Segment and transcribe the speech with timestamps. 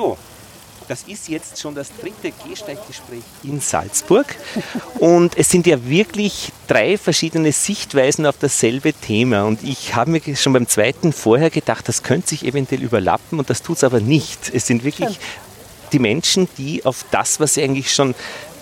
[0.00, 0.16] So,
[0.88, 4.34] das ist jetzt schon das dritte Gehsteiggespräch in Salzburg.
[4.98, 9.44] Und es sind ja wirklich drei verschiedene Sichtweisen auf dasselbe Thema.
[9.44, 13.50] Und ich habe mir schon beim zweiten vorher gedacht, das könnte sich eventuell überlappen und
[13.50, 14.50] das tut es aber nicht.
[14.54, 15.20] Es sind wirklich
[15.92, 18.14] die Menschen, die auf das, was sie eigentlich schon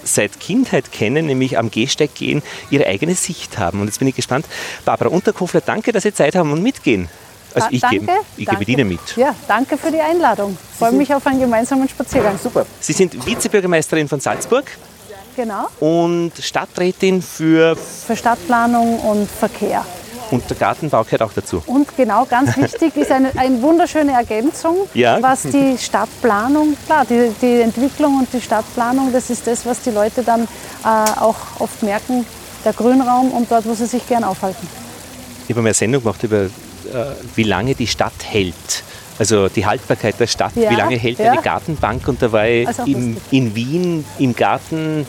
[0.03, 3.81] seit Kindheit kennen, nämlich am Gehsteig gehen, ihre eigene Sicht haben.
[3.81, 4.47] Und jetzt bin ich gespannt.
[4.85, 7.09] Barbara Unterkofler, danke, dass Sie Zeit haben und mitgehen.
[7.55, 8.65] Also ich, danke, gebe, ich danke.
[8.65, 9.17] gebe Ihnen mit.
[9.17, 10.57] Ja, danke für die Einladung.
[10.79, 12.39] Freue mich auf einen gemeinsamen Spaziergang.
[12.43, 12.67] Super.
[12.81, 14.65] Sie sind Vizebürgermeisterin von Salzburg
[15.37, 15.67] Genau.
[15.81, 19.85] und Stadträtin für Für Stadtplanung und Verkehr.
[20.33, 21.63] und der Gartenbau gehört auch dazu.
[21.67, 25.23] Und genau, ganz wichtig ist eine, eine wunderschöne Ergänzung, Ja.
[25.23, 29.91] was die Stadtplanung, klar, die, die Entwicklung und die Stadtplanung, das ist das, was die
[29.91, 30.87] Leute dann äh,
[31.21, 32.27] auch oft merken,
[32.65, 34.67] der Grünraum und dort, wo sie sich gern aufhalten.
[35.47, 36.51] Ich habe mal eine Sendung gemacht über,
[37.35, 38.83] wie lange die Stadt hält.
[39.19, 41.33] Also die Haltbarkeit der Stadt, Ja, wie lange hält ja.
[41.33, 45.07] eine Gartenbank und da war ich Also im, in Wien im Garten,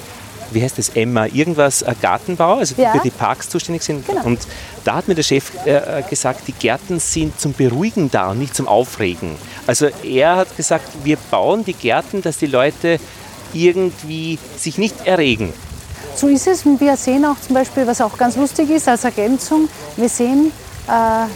[0.52, 2.92] wie heißt das, Emma, irgendwas, Gartenbau, also Ja.
[2.94, 4.08] für die Parks zuständig sind.
[4.08, 4.24] Genau.
[4.26, 4.40] Und
[4.84, 8.56] da hat mir der Chef äh, gesagt, die Gärten sind zum Beruhigen da und nicht
[8.56, 9.36] zum Aufregen.
[9.68, 13.00] Also er hat gesagt, wir bauen die Gärten, dass die Leute
[13.54, 15.54] irgendwie sich nicht erregen.
[16.16, 16.66] So ist es.
[16.66, 20.48] Und wir sehen auch zum Beispiel, was auch ganz lustig ist als Ergänzung, wir sehen,
[20.48, 20.69] äh,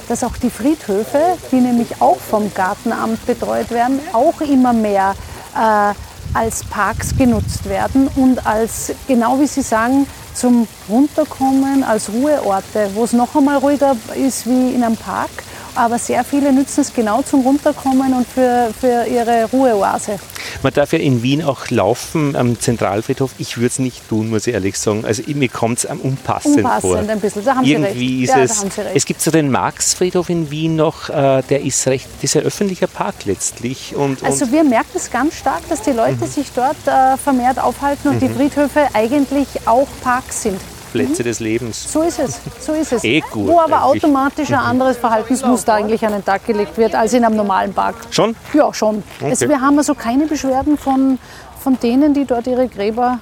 [0.07, 5.15] dass auch die Friedhöfe, die nämlich auch vom Gartenamt betreut werden, auch immer mehr
[5.55, 5.93] äh,
[6.33, 13.03] als Parks genutzt werden und als, genau wie Sie sagen, zum Runterkommen, als Ruheorte, wo
[13.03, 15.29] es noch einmal ruhiger ist wie in einem Park.
[15.75, 20.19] Aber sehr viele nützen es genau zum Runterkommen und für, für ihre Ruheoase.
[20.61, 23.31] Man darf ja in Wien auch laufen am Zentralfriedhof.
[23.37, 25.05] Ich würde es nicht tun, muss ich ehrlich sagen.
[25.05, 26.71] Also mir kommt es am unpassend, vor.
[26.73, 28.23] Unpassend ein bisschen, da haben Sie Irgendwie recht.
[28.23, 28.75] ist Ja, da es.
[28.75, 28.95] Sie recht.
[28.95, 32.43] Es gibt so den Marxfriedhof in Wien noch, äh, der ist recht, das ist ein
[32.43, 33.95] öffentlicher Park letztlich.
[33.95, 37.59] Und, Also und wir merken es ganz stark, dass die Leute sich dort äh, vermehrt
[37.59, 40.59] aufhalten und die Friedhöfe eigentlich auch Parks sind.
[40.93, 41.91] Plätze des Lebens.
[41.91, 43.03] So ist es, so ist es.
[43.13, 44.03] Eh gut Wo aber eigentlich.
[44.03, 47.95] automatisch ein anderes Verhaltensmuster eigentlich an den Tag gelegt wird als in einem normalen Park.
[48.11, 48.35] Schon?
[48.53, 49.03] Ja, schon.
[49.21, 51.19] Es, wir haben also keine Beschwerden von,
[51.61, 53.19] von denen, die dort ihre Gräber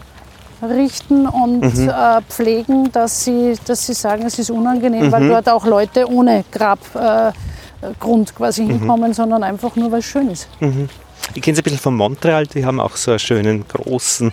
[0.61, 1.89] richten und Mhm.
[1.89, 5.11] äh, pflegen, dass sie, dass sie sagen, es ist unangenehm, Mhm.
[5.11, 8.69] weil dort auch Leute ohne Grabgrund äh, quasi Mhm.
[8.79, 10.47] hinkommen, sondern einfach nur, weil es schön ist.
[11.33, 14.31] Ich kenne es ein bisschen von Montreal, die haben auch so einen schönen großen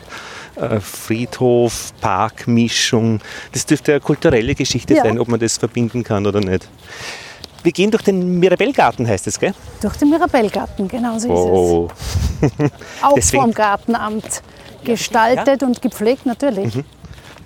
[0.61, 3.21] äh, Friedhof, Parkmischung.
[3.53, 5.03] Das dürfte eine kulturelle Geschichte Ja.
[5.05, 6.69] sein, ob man das verbinden kann oder nicht.
[7.63, 9.53] Wir gehen durch den Mirabellgarten, heißt es, gell?
[9.83, 11.89] Durch den Mirabellgarten, genau so ist Oh.
[12.41, 12.51] es.
[13.03, 14.43] Auch Deswegen- vom Gartenamt
[14.85, 16.75] gestaltet und gepflegt natürlich.
[16.77, 16.85] Mhm.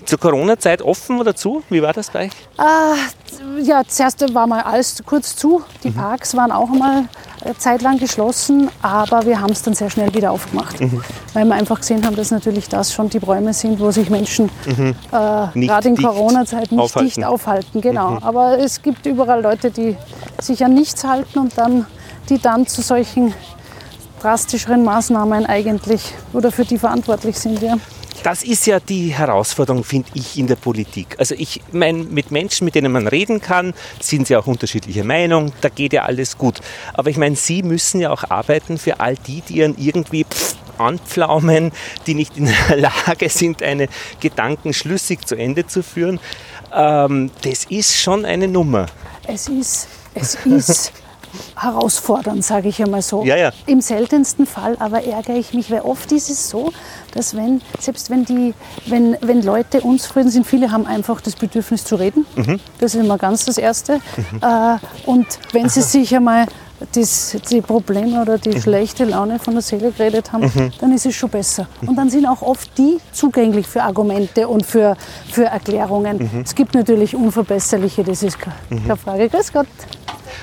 [0.05, 1.63] Zur Corona-Zeit offen oder zu?
[1.71, 2.33] Wie war das bei euch?
[3.63, 5.63] Ja, zuerst war mal alles kurz zu.
[5.85, 5.95] Die Mhm.
[5.95, 7.05] Parks waren auch mal
[7.45, 10.81] eine Zeit lang geschlossen, aber wir haben es dann sehr schnell wieder aufgemacht.
[10.81, 11.03] Mhm.
[11.35, 14.49] Weil wir einfach gesehen haben, dass natürlich das schon die Räume sind, wo sich Menschen
[14.67, 14.95] äh, Mhm.
[15.55, 17.09] Nicht gerade in dicht Corona-Zeit nicht aufhalten.
[17.09, 17.81] dicht aufhalten.
[17.81, 18.11] Genau.
[18.13, 18.19] Mhm.
[18.23, 19.97] Aber es gibt überall Leute, die
[20.41, 21.87] sich an nichts halten und dann,
[22.29, 23.35] die dann zu solchen
[24.21, 27.61] drastischeren Maßnahmen eigentlich oder für die verantwortlich sind.
[27.61, 27.75] Ja.
[28.23, 31.17] Das ist ja die Herausforderung, finde ich, in der Politik.
[31.19, 35.53] Also ich meine, mit Menschen, mit denen man reden kann, sind sie auch unterschiedlicher Meinung,
[35.61, 36.61] da geht ja alles gut.
[36.95, 40.55] Aber ich meine, sie müssen ja auch arbeiten für all die, die ihren irgendwie pff,
[40.79, 41.73] anpflaumen,
[42.07, 43.89] die nicht in der Lage sind, eine
[44.21, 46.21] Gedanken schlüssig zu Ende zu führen.
[46.73, 48.87] Ähm, das ist schon eine Nummer.
[49.27, 50.93] Es ist, es ist
[51.57, 53.25] herausfordernd, sage ich einmal so.
[53.25, 53.53] Ja, ja.
[53.67, 56.73] Im seltensten Fall aber ärgere ich mich, weil oft ist es so,
[57.13, 58.55] dass wenn, selbst wenn, die,
[58.87, 62.27] wenn, wenn Leute unzufrieden sind, viele haben einfach das Bedürfnis zu reden.
[62.37, 62.61] Mhm.
[62.79, 64.01] Das ist immer ganz das Erste.
[64.41, 66.47] Äh, und wenn sie sich einmal
[66.95, 68.61] das, die Probleme oder die Mhm.
[68.63, 71.67] schlechte Laune von der Seele geredet haben, dann ist es schon besser.
[71.87, 74.97] Und dann sind auch oft die zugänglich für Argumente und für,
[75.31, 76.31] für Erklärungen.
[76.33, 76.41] Mhm.
[76.43, 79.29] Es gibt natürlich unverbesserliche, das ist keine keine Frage.
[79.29, 79.67] Grüß Gott.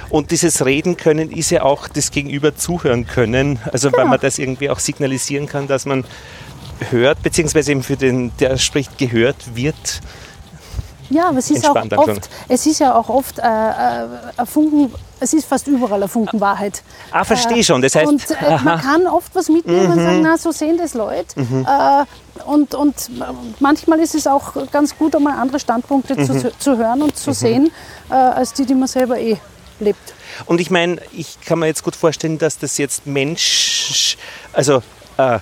[0.10, 3.60] Und dieses Reden können ist ja auch das Gegenüber zuhören können.
[3.72, 4.10] Also weil Genau.
[4.12, 6.04] man das irgendwie auch signalisieren kann, dass man
[6.90, 10.02] hört, beziehungsweise eben für den, der spricht, gehört wird.
[11.10, 11.92] Ja, aber es ist, auch schon.
[11.94, 13.46] oft, es ist ja auch oft äh, äh,
[14.38, 16.84] ein Funken, es ist fast überall ein Funken Wahrheit.
[17.12, 17.82] Ah, verstehe schon.
[17.82, 18.14] Das heißt, Mhm.
[18.14, 21.40] Und äh, man kann oft was mitnehmen und sagen, na, so sehen das Leute.
[21.40, 22.06] Äh,
[22.46, 22.96] und, und
[23.60, 26.26] manchmal ist es auch ganz gut, einmal andere Standpunkte Mhm.
[26.40, 27.72] zu, zu hören und zu sehen,
[28.10, 29.38] äh, als die, die man selber eh
[29.80, 30.14] lebt.
[30.46, 34.18] und ich meine, ich kann mir jetzt gut vorstellen, dass das jetzt Mensch,
[34.54, 34.84] also
[35.18, 35.40] äh,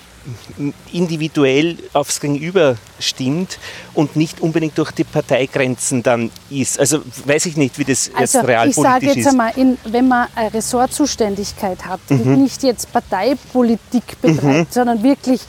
[0.92, 3.60] individuell aufs Gegenüber stimmt
[3.94, 6.80] und nicht unbedingt durch die Parteigrenzen dann ist.
[6.80, 8.78] Also weiß ich nicht, wie das also jetzt realpolitisch ist.
[8.78, 9.28] Ich sage jetzt ist.
[9.28, 12.22] einmal, in, wenn man eine Ressortzuständigkeit hat mhm.
[12.22, 14.68] und nicht jetzt Parteipolitik betreibt, mhm.
[14.70, 15.42] sondern wirklich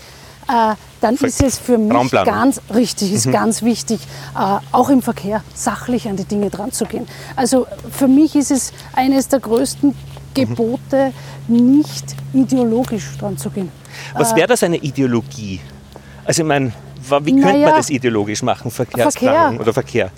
[0.48, 3.32] äh, dann ist es für mich ganz richtig, ist mhm.
[3.32, 4.00] ganz wichtig,
[4.34, 7.06] äh, auch im Verkehr sachlich an die Dinge dran zu gehen.
[7.36, 9.94] Also für mich ist es eines der größten
[10.34, 11.12] Gebote,
[11.46, 11.78] mhm.
[11.78, 13.70] nicht ideologisch dran zu gehen.
[14.14, 15.60] Was wäre das eine Ideologie?
[16.24, 16.72] Also ich meine,
[17.22, 19.60] wie könnte naja, man das ideologisch machen, Verkehrsplanung Verkehr.
[19.60, 20.10] oder Verkehr?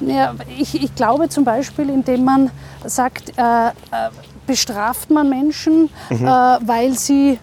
[0.00, 2.50] Ja, ich, ich, glaube zum Beispiel, indem man
[2.84, 3.72] sagt, äh, äh,
[4.46, 6.26] bestraft man Menschen, mhm.
[6.26, 7.38] äh, weil sie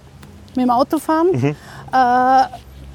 [0.56, 1.28] mit dem Auto fahren.
[1.32, 1.56] Mhm.
[1.92, 2.44] Äh,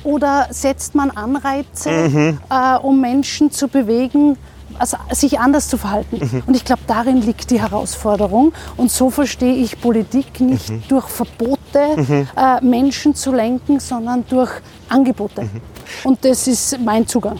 [0.05, 2.38] oder setzt man Anreize, mhm.
[2.49, 4.37] äh, um Menschen zu bewegen,
[4.79, 6.19] also sich anders zu verhalten.
[6.20, 6.43] Mhm.
[6.46, 8.52] Und ich glaube, darin liegt die Herausforderung.
[8.76, 10.82] Und so verstehe ich Politik nicht mhm.
[10.88, 12.29] durch Verbote mhm.
[12.37, 14.50] äh, Menschen zu lenken, sondern durch
[14.88, 15.43] Angebote.
[15.43, 15.61] Mhm.
[16.05, 17.38] Und das ist mein Zugang.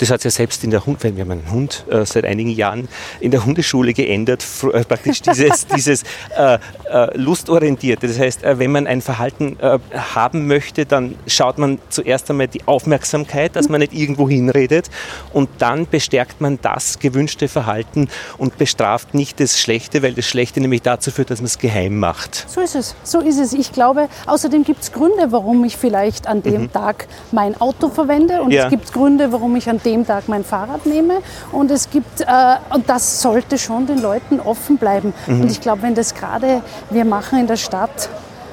[0.00, 2.88] Das hat ja selbst in der Hund, wir haben einen Hund äh, seit einigen Jahren
[3.20, 4.42] in der Hundeschule geändert,
[4.72, 6.04] äh, praktisch dieses, dieses
[6.36, 6.58] äh,
[6.90, 8.08] äh, lustorientierte.
[8.08, 9.78] Das heißt, äh, wenn man ein Verhalten äh,
[10.14, 14.88] haben möchte, dann schaut man zuerst einmal die Aufmerksamkeit, dass man nicht irgendwo hinredet
[15.34, 18.08] und dann bestärkt man das gewünschte Verhalten
[18.38, 21.98] und bestraft nicht das Schlechte, weil das Schlechte nämlich dazu führt, dass man es geheim
[21.98, 22.46] macht.
[22.48, 23.52] So ist es, so ist es.
[23.52, 26.72] Ich glaube, außerdem gibt es Gründe, warum ich vielleicht an dem mhm.
[26.72, 28.64] Tag mein Auto verwende und ja.
[28.64, 31.18] es gibt Gründe, warum ich an dem dem Tag mein Fahrrad nehme.
[31.52, 32.26] Und es gibt, äh,
[32.74, 35.12] und das sollte schon den Leuten offen bleiben.
[35.26, 35.42] Mhm.
[35.42, 38.08] Und ich glaube, wenn das gerade wir machen in der Stadt,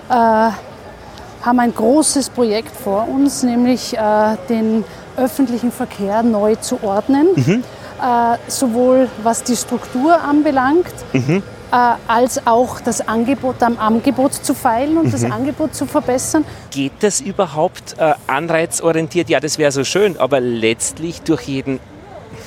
[0.09, 4.83] äh, haben ein großes Projekt vor uns, nämlich äh, den
[5.15, 7.27] öffentlichen Verkehr neu zu ordnen.
[7.35, 7.63] Mhm.
[8.01, 11.41] Äh, sowohl was die Struktur anbelangt, mhm.
[11.69, 15.11] Äh, als auch das Angebot am Angebot zu feilen und mhm.
[15.11, 16.45] das Angebot zu verbessern.
[16.71, 19.29] Geht das überhaupt äh, anreizorientiert?
[19.29, 21.81] Ja, das wäre so schön, aber letztlich durch jeden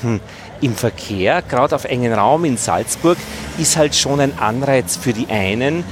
[0.01, 0.21] hm,
[0.63, 3.19] im Verkehr, gerade auf engen Raum in Salzburg,
[3.59, 5.85] ist halt schon ein Anreiz für die einen,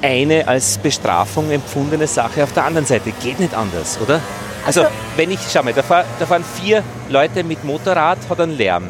[0.00, 3.10] eine als Bestrafung empfundene Sache auf der anderen Seite.
[3.20, 4.20] Geht nicht anders, oder?
[4.64, 8.40] Also, also wenn ich, schau mal, da, fahr, da fahren vier Leute mit Motorrad, hat
[8.40, 8.84] einen Lärm.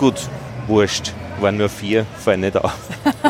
[0.00, 0.16] Gut,
[0.66, 1.12] wurscht
[1.42, 2.72] waren nur vier, fallen nicht auf.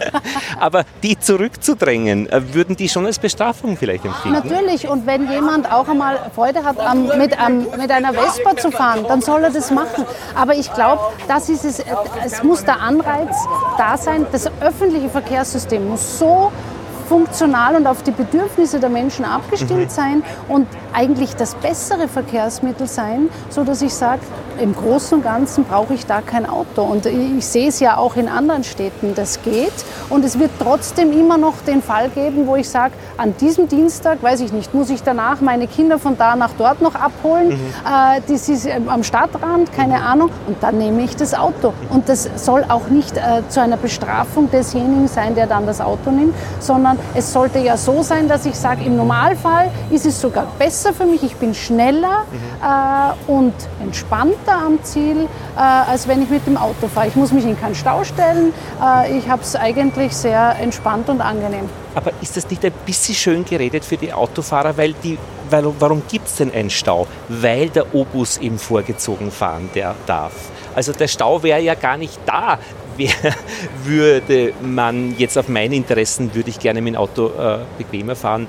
[0.61, 4.35] Aber die zurückzudrängen, äh, würden die schon als Bestrafung vielleicht empfehlen?
[4.35, 7.37] Natürlich, und wenn jemand auch einmal Freude hat, mit,
[7.79, 10.05] mit einer Vespa zu fahren, dann soll er das machen.
[10.35, 11.83] Aber ich glaube, das ist es,
[12.25, 13.35] es muss der Anreiz
[13.79, 16.53] da sein, das öffentliche Verkehrssystem muss so
[17.03, 19.89] funktional und auf die Bedürfnisse der Menschen abgestimmt mhm.
[19.89, 24.21] sein und eigentlich das bessere Verkehrsmittel sein, so dass ich sage,
[24.59, 26.83] im Großen und Ganzen brauche ich da kein Auto.
[26.83, 29.73] Und ich sehe es ja auch in anderen Städten, das geht.
[30.09, 34.23] Und es wird trotzdem immer noch den Fall geben, wo ich sage, an diesem Dienstag,
[34.23, 37.49] weiß ich nicht, muss ich danach meine Kinder von da nach dort noch abholen.
[37.49, 37.55] Mhm.
[37.55, 40.05] Äh, das ist ähm, am Stadtrand, keine mhm.
[40.05, 40.31] Ahnung.
[40.47, 41.73] Und dann nehme ich das Auto.
[41.91, 46.11] Und das soll auch nicht äh, zu einer Bestrafung desjenigen sein, der dann das Auto
[46.11, 50.47] nimmt, sondern es sollte ja so sein, dass ich sage, im Normalfall ist es sogar
[50.59, 53.29] besser für mich, ich bin schneller mhm.
[53.29, 57.09] äh, und entspannter am Ziel, äh, als wenn ich mit dem Auto fahre.
[57.09, 58.53] Ich muss mich in keinen Stau stellen,
[58.83, 61.69] äh, ich habe es eigentlich sehr entspannt und angenehm.
[61.95, 65.19] Aber ist das nicht ein bisschen schön geredet für die Autofahrer, weil die
[65.53, 67.07] weil, warum gibt es denn einen Stau?
[67.29, 70.33] Weil der Obus eben vorgezogen fahren der darf.
[70.75, 72.59] Also der Stau wäre ja gar nicht da,
[73.85, 78.47] würde man jetzt auf meine Interessen, würde ich gerne mit dem Auto äh, bequemer fahren,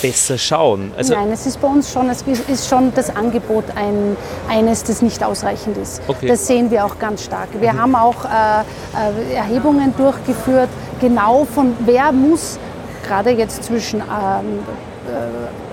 [0.00, 0.92] besser schauen?
[0.96, 4.16] Also Nein, es ist bei uns schon, es ist schon das Angebot ein,
[4.48, 6.02] eines, das nicht ausreichend ist.
[6.08, 6.28] Okay.
[6.28, 7.48] Das sehen wir auch ganz stark.
[7.60, 7.80] Wir mhm.
[7.80, 10.68] haben auch äh, äh Erhebungen durchgeführt,
[11.00, 12.58] genau von wer muss,
[13.06, 14.60] gerade jetzt zwischen ähm,
[15.08, 15.71] äh,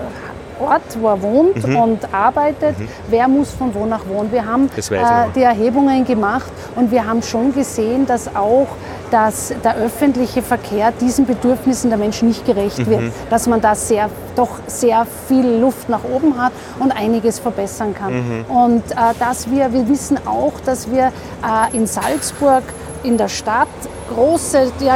[0.60, 1.76] Ort, wo er wohnt mhm.
[1.76, 2.88] und arbeitet, mhm.
[3.08, 4.20] wer muss von wo nach wo.
[4.20, 5.00] Und wir haben äh,
[5.34, 8.68] die Erhebungen gemacht und wir haben schon gesehen, dass auch
[9.10, 12.86] dass der öffentliche Verkehr diesen Bedürfnissen der Menschen nicht gerecht mhm.
[12.86, 17.94] wird, dass man da sehr, doch sehr viel Luft nach oben hat und einiges verbessern
[17.94, 18.14] kann.
[18.14, 18.44] Mhm.
[18.44, 22.62] Und äh, dass wir, wir wissen auch, dass wir äh, in Salzburg
[23.02, 23.68] in der Stadt
[24.14, 24.88] große, die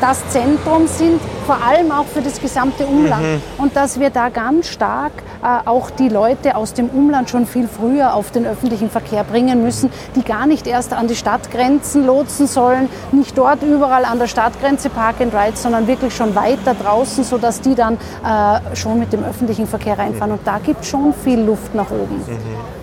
[0.00, 3.22] das Zentrum sind, vor allem auch für das gesamte Umland.
[3.22, 3.42] Mhm.
[3.58, 7.68] Und dass wir da ganz stark äh, auch die Leute aus dem Umland schon viel
[7.68, 12.46] früher auf den öffentlichen Verkehr bringen müssen, die gar nicht erst an die Stadtgrenzen lotsen
[12.46, 17.24] sollen, nicht dort überall an der Stadtgrenze Park and Ride, sondern wirklich schon weiter draußen,
[17.24, 20.32] sodass die dann äh, schon mit dem öffentlichen Verkehr reinfahren.
[20.32, 22.18] Und da gibt es schon viel Luft nach oben.
[22.18, 22.81] Mhm.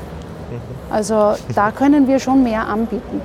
[0.90, 3.22] Also da können wir schon mehr anbieten.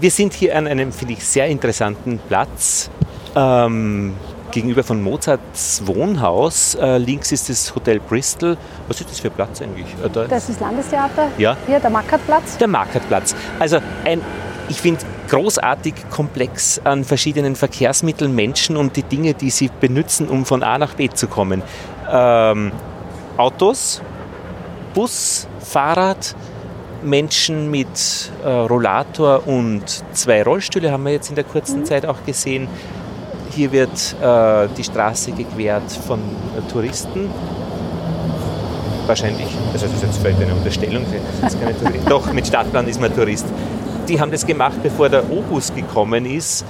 [0.00, 2.90] Wir sind hier an einem, finde ich, sehr interessanten Platz.
[3.34, 4.14] Ähm,
[4.50, 6.74] gegenüber von Mozarts Wohnhaus.
[6.74, 8.56] Äh, links ist das Hotel Bristol.
[8.88, 9.86] Was ist das für ein Platz eigentlich?
[10.04, 11.28] Äh, da das ist Landestheater.
[11.38, 11.56] Ja.
[11.66, 12.56] Hier, der Markertplatz.
[12.58, 13.34] Der Markertplatz.
[13.58, 14.20] Also ein,
[14.68, 20.44] ich finde, großartig komplex an verschiedenen Verkehrsmitteln, Menschen und die Dinge, die sie benutzen, um
[20.44, 21.62] von A nach B zu kommen.
[22.10, 22.72] Ähm,
[23.36, 24.00] Autos,
[24.94, 26.34] Bus, Fahrrad,
[27.02, 31.84] Menschen mit äh, Rollator und zwei Rollstühle haben wir jetzt in der kurzen mhm.
[31.84, 32.68] Zeit auch gesehen.
[33.50, 37.30] Hier wird äh, die Straße gequert von äh, Touristen.
[39.06, 41.06] Wahrscheinlich, also das ist jetzt vielleicht eine Unterstellung,
[42.08, 43.46] doch mit Stadtplan ist man Tourist.
[44.06, 46.64] Die haben das gemacht, bevor der Obus gekommen ist.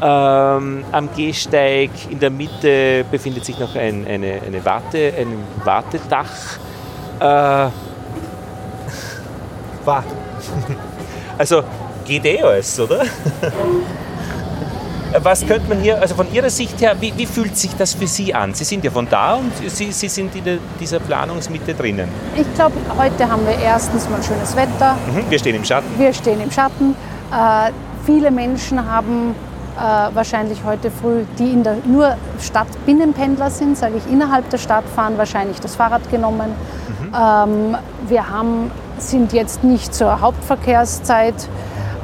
[0.00, 5.28] Ähm, am Gehsteig in der Mitte befindet sich noch ein, eine, eine Warte, ein
[5.64, 6.58] Wartedach.
[9.84, 10.04] War.
[11.38, 11.62] Also
[12.04, 13.00] geht eh alles, oder?
[15.22, 18.06] Was könnte man hier, also von Ihrer Sicht her, wie, wie, fühlt sich das für
[18.06, 18.54] Sie an?
[18.54, 22.08] Sie sind ja von da und Sie, Sie sind in dieser Planungsmitte drinnen.
[22.36, 24.96] Ich glaube, heute haben wir erstens mal schönes Wetter.
[25.06, 25.88] Mhm, wir stehen im Schatten.
[25.98, 26.94] Wir stehen im Schatten.
[27.30, 27.72] Äh,
[28.06, 29.34] viele Menschen haben
[29.76, 34.84] äh, wahrscheinlich heute früh, die in der nur Stadtbinnenpendler sind, sage ich, innerhalb der Stadt
[34.94, 36.54] fahren, wahrscheinlich das Fahrrad genommen.
[37.00, 37.14] Mhm.
[37.14, 37.76] Ähm,
[38.08, 38.70] wir haben,
[39.10, 41.34] sind jetzt nicht zur Hauptverkehrszeit.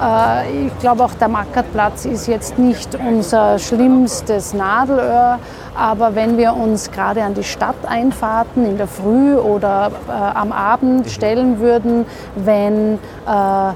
[0.01, 5.39] Äh, ich glaube auch der Mackertplatz ist jetzt nicht unser schlimmstes Nadelöhr,
[5.77, 11.11] aber wenn wir uns gerade an die Stadteinfahrten in der Früh oder äh, am Abend
[11.11, 13.73] stellen würden, wenn äh,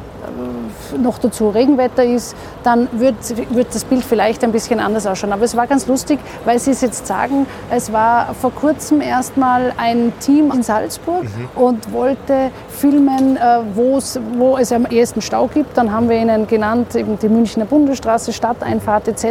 [1.01, 3.17] noch dazu Regenwetter ist, dann wird,
[3.55, 5.33] wird das Bild vielleicht ein bisschen anders ausschauen.
[5.33, 9.73] Aber es war ganz lustig, weil Sie es jetzt sagen, es war vor kurzem erstmal
[9.77, 11.63] ein Team in Salzburg mhm.
[11.63, 15.77] und wollte filmen, äh, wo es am ehesten Stau gibt.
[15.77, 19.25] Dann haben wir ihnen genannt, eben die Münchner Bundesstraße, Stadteinfahrt etc.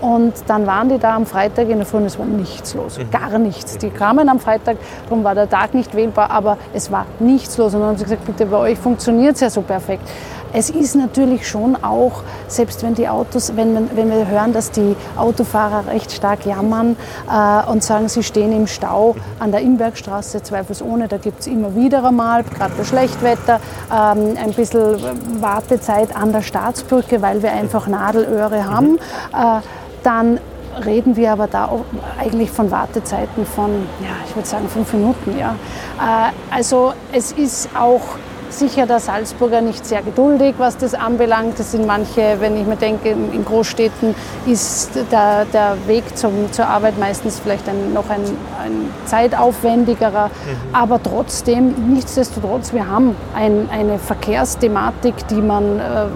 [0.00, 2.98] Und dann waren die da am Freitag in der Früh und es war nichts los,
[2.98, 3.10] mhm.
[3.10, 3.78] gar nichts.
[3.78, 4.76] Die kamen am Freitag,
[5.08, 7.74] darum war der Tag nicht wählbar, aber es war nichts los.
[7.74, 10.08] Und dann haben sie gesagt, bitte, bei euch funktioniert es ja so perfekt.
[10.52, 14.70] Es ist natürlich schon auch, selbst wenn die Autos, wenn, man, wenn wir hören, dass
[14.70, 16.96] die Autofahrer recht stark jammern
[17.30, 21.74] äh, und sagen, sie stehen im Stau an der Imbergstraße, zweifelsohne, da gibt es immer
[21.74, 23.60] wieder einmal, gerade bei Schlechtwetter,
[23.92, 24.96] ähm, ein bisschen
[25.40, 28.96] Wartezeit an der Staatsbrücke, weil wir einfach Nadelöhre haben.
[29.32, 29.60] Äh,
[30.02, 30.40] dann
[30.84, 31.70] reden wir aber da
[32.18, 35.36] eigentlich von Wartezeiten von, ja, ich würde sagen fünf Minuten.
[35.38, 35.56] Ja.
[35.98, 38.00] Äh, also es ist auch
[38.52, 41.58] sicher der Salzburger nicht sehr geduldig, was das anbelangt.
[41.58, 44.14] Das sind manche, wenn ich mir denke, in Großstädten
[44.46, 48.22] ist der, der Weg zum, zur Arbeit meistens vielleicht ein, noch ein,
[48.62, 50.28] ein zeitaufwendigerer.
[50.28, 50.74] Mhm.
[50.74, 56.06] Aber trotzdem, nichtsdestotrotz, wir haben ein, eine Verkehrsthematik, die man äh,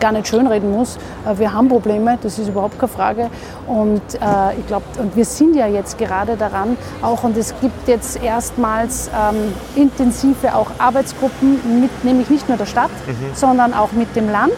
[0.00, 0.96] gar nicht schönreden muss.
[1.26, 3.30] Äh, wir haben Probleme, das ist überhaupt keine Frage.
[3.66, 7.86] Und äh, ich glaube, und wir sind ja jetzt gerade daran, auch und es gibt
[7.88, 13.34] jetzt erstmals ähm, intensive auch Arbeitsgruppen mit, nämlich nicht nur der Stadt, mhm.
[13.34, 14.56] sondern auch mit dem Land,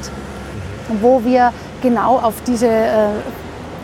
[1.01, 3.09] wo wir genau auf diese äh,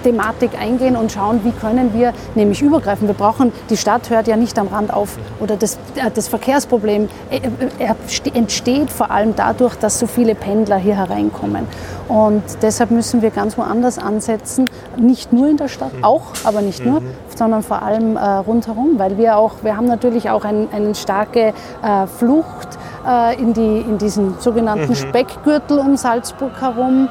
[0.02, 3.08] Thematik eingehen und schauen, wie können wir nämlich übergreifen.
[3.08, 7.08] Wir brauchen, die Stadt hört ja nicht am Rand auf oder das, äh, das Verkehrsproblem
[7.30, 7.40] äh,
[7.78, 11.66] äh, entsteht vor allem dadurch, dass so viele Pendler hier hereinkommen.
[12.08, 16.04] Und deshalb müssen wir ganz woanders ansetzen, nicht nur in der Stadt, mhm.
[16.04, 17.10] auch, aber nicht nur, mhm.
[17.36, 21.52] sondern vor allem äh, rundherum, weil wir auch, wir haben natürlich auch ein, eine starke
[21.82, 24.94] äh, Flucht äh, in, die, in diesen sogenannten mhm.
[24.94, 27.08] Speckgürtel um Salzburg herum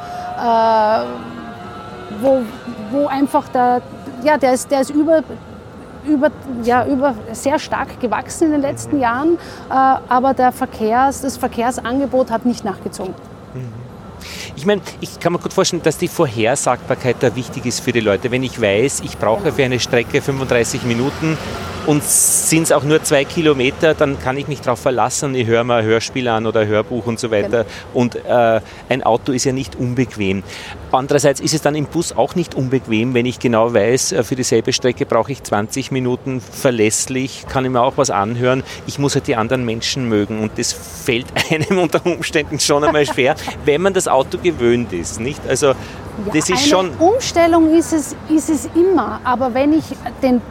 [2.21, 2.41] wo,
[2.91, 3.81] wo einfach der,
[4.23, 5.23] ja, der ist, der ist über,
[6.07, 6.31] über,
[6.63, 9.37] ja, über sehr stark gewachsen in den letzten Jahren,
[9.69, 13.15] äh, aber der Verkehrs, das Verkehrsangebot hat nicht nachgezogen.
[14.57, 17.99] Ich meine, ich kann mir gut vorstellen, dass die Vorhersagbarkeit da wichtig ist für die
[17.99, 18.31] Leute.
[18.31, 21.37] Wenn ich weiß, ich brauche für eine Strecke 35 Minuten,
[21.87, 25.63] und sind es auch nur zwei Kilometer, dann kann ich mich darauf verlassen, ich höre
[25.63, 27.63] mal Hörspiel an oder Hörbuch und so weiter.
[27.63, 27.75] Genau.
[27.93, 28.59] Und äh,
[28.89, 30.43] ein Auto ist ja nicht unbequem.
[30.91, 34.35] Andererseits ist es dann im Bus auch nicht unbequem, wenn ich genau weiß, äh, für
[34.35, 38.63] dieselbe Strecke brauche ich 20 Minuten verlässlich, kann ich mir auch was anhören.
[38.85, 43.05] Ich muss halt die anderen Menschen mögen und das fällt einem unter Umständen schon einmal
[43.05, 45.19] schwer, wenn man das Auto gewöhnt ist.
[45.19, 45.41] Nicht?
[45.47, 45.73] Also
[46.33, 49.85] das ist schon Umstellung ist es, ist es immer, aber wenn ich
[50.21, 50.41] den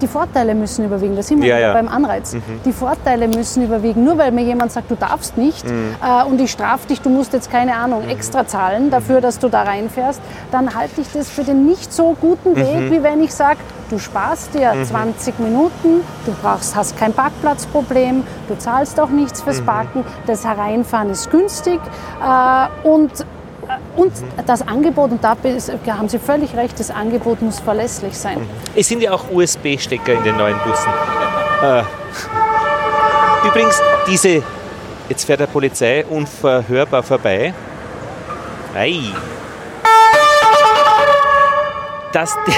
[0.00, 1.72] die Vorteile müssen überwiegen, das sind wir ja, ja.
[1.72, 2.34] beim Anreiz.
[2.34, 2.42] Mhm.
[2.64, 4.04] Die Vorteile müssen überwiegen.
[4.04, 5.94] Nur weil mir jemand sagt, du darfst nicht mhm.
[6.02, 8.10] äh, und ich strafe dich, du musst jetzt keine Ahnung mhm.
[8.10, 12.16] extra zahlen dafür, dass du da reinfährst, dann halte ich das für den nicht so
[12.20, 12.90] guten Weg, mhm.
[12.90, 13.58] wie wenn ich sage,
[13.90, 15.44] du sparst dir 20 mhm.
[15.44, 19.66] Minuten, du brauchst, hast kein Parkplatzproblem, du zahlst auch nichts fürs mhm.
[19.66, 21.80] Parken, das Hereinfahren ist günstig
[22.22, 23.24] äh, und
[23.96, 24.12] Und
[24.46, 25.36] das Angebot, und da
[25.88, 28.38] haben Sie völlig recht, das Angebot muss verlässlich sein.
[28.74, 30.92] Es sind ja auch USB-Stecker in den neuen Bussen.
[31.62, 31.82] Äh,
[33.46, 34.42] übrigens, diese,
[35.08, 37.52] jetzt fährt der Polizei unverhörbar vorbei.
[38.74, 39.00] Ei.
[42.12, 42.52] Dass die,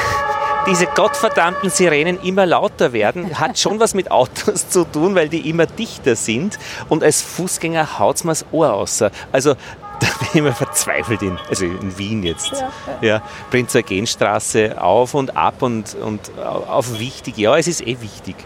[0.66, 5.48] diese gottverdammten Sirenen immer lauter werden, hat schon was mit Autos zu tun, weil die
[5.48, 6.58] immer dichter sind.
[6.88, 9.02] Und als Fußgänger haut es mir das Ohr aus.
[9.32, 9.56] Also
[10.02, 12.52] da bin ich immer verzweifelt in, also in Wien jetzt.
[12.52, 13.08] Ja, ja.
[13.08, 17.38] ja Prinzer Genstraße auf und ab und, und auf wichtig.
[17.38, 18.36] Ja, es ist eh wichtig.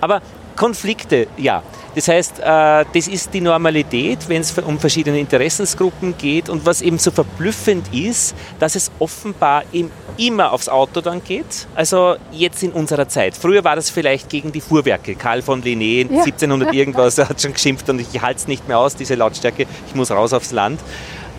[0.00, 0.20] Aber
[0.58, 1.62] Konflikte, ja.
[1.94, 6.48] Das heißt, äh, das ist die Normalität, wenn es um verschiedene Interessensgruppen geht.
[6.48, 11.68] Und was eben so verblüffend ist, dass es offenbar eben immer aufs Auto dann geht.
[11.76, 13.36] Also jetzt in unserer Zeit.
[13.36, 15.14] Früher war das vielleicht gegen die Fuhrwerke.
[15.14, 16.24] Karl von Linné, ja.
[16.24, 19.66] 1700 irgendwas, er hat schon geschimpft und ich halte es nicht mehr aus, diese Lautstärke.
[19.86, 20.80] Ich muss raus aufs Land.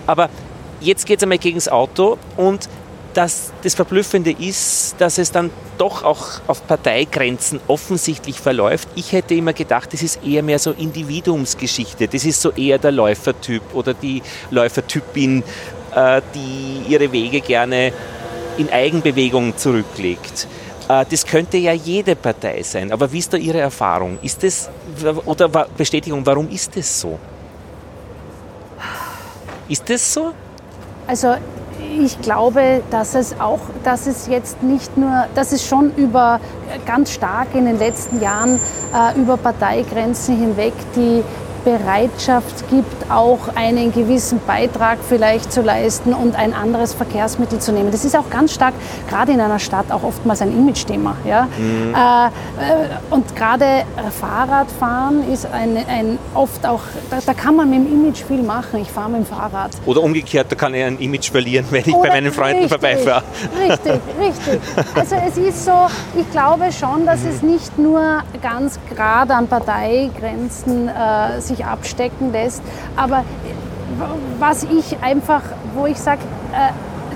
[0.07, 0.29] Aber
[0.79, 2.69] jetzt geht es einmal gegen das Auto und
[3.13, 8.87] das, das Verblüffende ist, dass es dann doch auch auf Parteigrenzen offensichtlich verläuft.
[8.95, 12.07] Ich hätte immer gedacht, das ist eher mehr so Individuumsgeschichte.
[12.07, 15.43] Das ist so eher der Läufertyp oder die Läufertypin,
[15.95, 17.93] äh, die ihre Wege gerne
[18.57, 20.47] in Eigenbewegung zurücklegt.
[20.87, 22.91] Äh, das könnte ja jede Partei sein.
[22.91, 24.19] Aber wie ist da Ihre Erfahrung?
[24.21, 24.69] Ist das,
[25.25, 27.17] oder Bestätigung, warum ist das so?
[29.69, 30.33] Ist das so?
[31.07, 31.35] Also
[31.97, 36.39] ich glaube, dass es auch, dass es jetzt nicht nur, dass es schon über
[36.85, 38.59] ganz stark in den letzten Jahren
[38.93, 41.23] äh, über Parteigrenzen hinweg die
[41.63, 47.91] Bereitschaft gibt, auch einen gewissen Beitrag vielleicht zu leisten und ein anderes Verkehrsmittel zu nehmen.
[47.91, 48.73] Das ist auch ganz stark,
[49.09, 51.15] gerade in einer Stadt, auch oftmals ein Image-Thema.
[51.25, 51.47] Ja?
[51.57, 51.93] Mhm.
[51.93, 52.29] Äh, äh
[53.09, 53.83] und gerade
[54.19, 58.81] Fahrradfahren ist ein, ein oft auch, da, da, kann man mit dem Image viel machen.
[58.81, 59.71] Ich fahre mit dem Fahrrad.
[59.85, 62.69] Oder umgekehrt, da kann ich ein Image verlieren, wenn ich Oder bei meinen Freunden richtig,
[62.69, 63.23] vorbeifahre.
[63.59, 64.59] Richtig, richtig.
[64.95, 65.87] Also es ist so,
[66.17, 67.29] ich glaube schon, dass mhm.
[67.29, 72.61] es nicht nur ganz gerade an Parteigrenzen äh, sich abstecken lässt.
[72.95, 73.23] Aber
[74.39, 75.41] was ich einfach,
[75.75, 76.21] wo ich sage,
[76.53, 76.71] äh,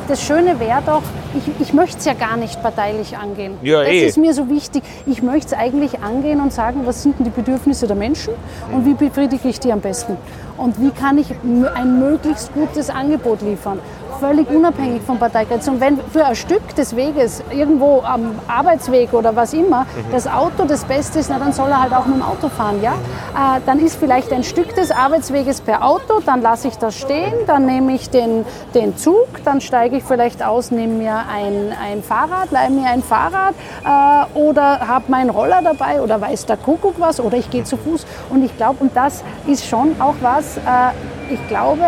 [0.08, 1.02] das Schöne wäre doch,
[1.34, 3.58] ich, ich möchte es ja gar nicht parteilich angehen.
[3.62, 4.06] Ja, das eh.
[4.08, 4.84] ist mir so wichtig.
[5.06, 8.34] Ich möchte es eigentlich angehen und sagen, was sind denn die Bedürfnisse der Menschen
[8.72, 10.18] und wie befriedige ich die am besten?
[10.58, 11.28] Und wie kann ich
[11.76, 13.80] ein möglichst gutes Angebot liefern?
[14.24, 15.74] Völlig unabhängig von Parteigrenzen.
[15.74, 20.12] Und wenn für ein Stück des Weges, irgendwo am Arbeitsweg oder was immer, mhm.
[20.14, 22.82] das Auto das Beste ist, na, dann soll er halt auch mit dem Auto fahren.
[22.82, 22.94] Ja?
[22.94, 27.34] Äh, dann ist vielleicht ein Stück des Arbeitsweges per Auto, dann lasse ich das stehen,
[27.48, 32.02] dann nehme ich den, den Zug, dann steige ich vielleicht aus, nehme mir ein, ein
[32.02, 36.96] Fahrrad, leihe mir ein Fahrrad äh, oder habe meinen Roller dabei oder weiß der Kuckuck
[36.98, 38.06] was oder ich gehe zu Fuß.
[38.30, 41.84] Und ich glaube, und das ist schon auch was, äh, ich glaube,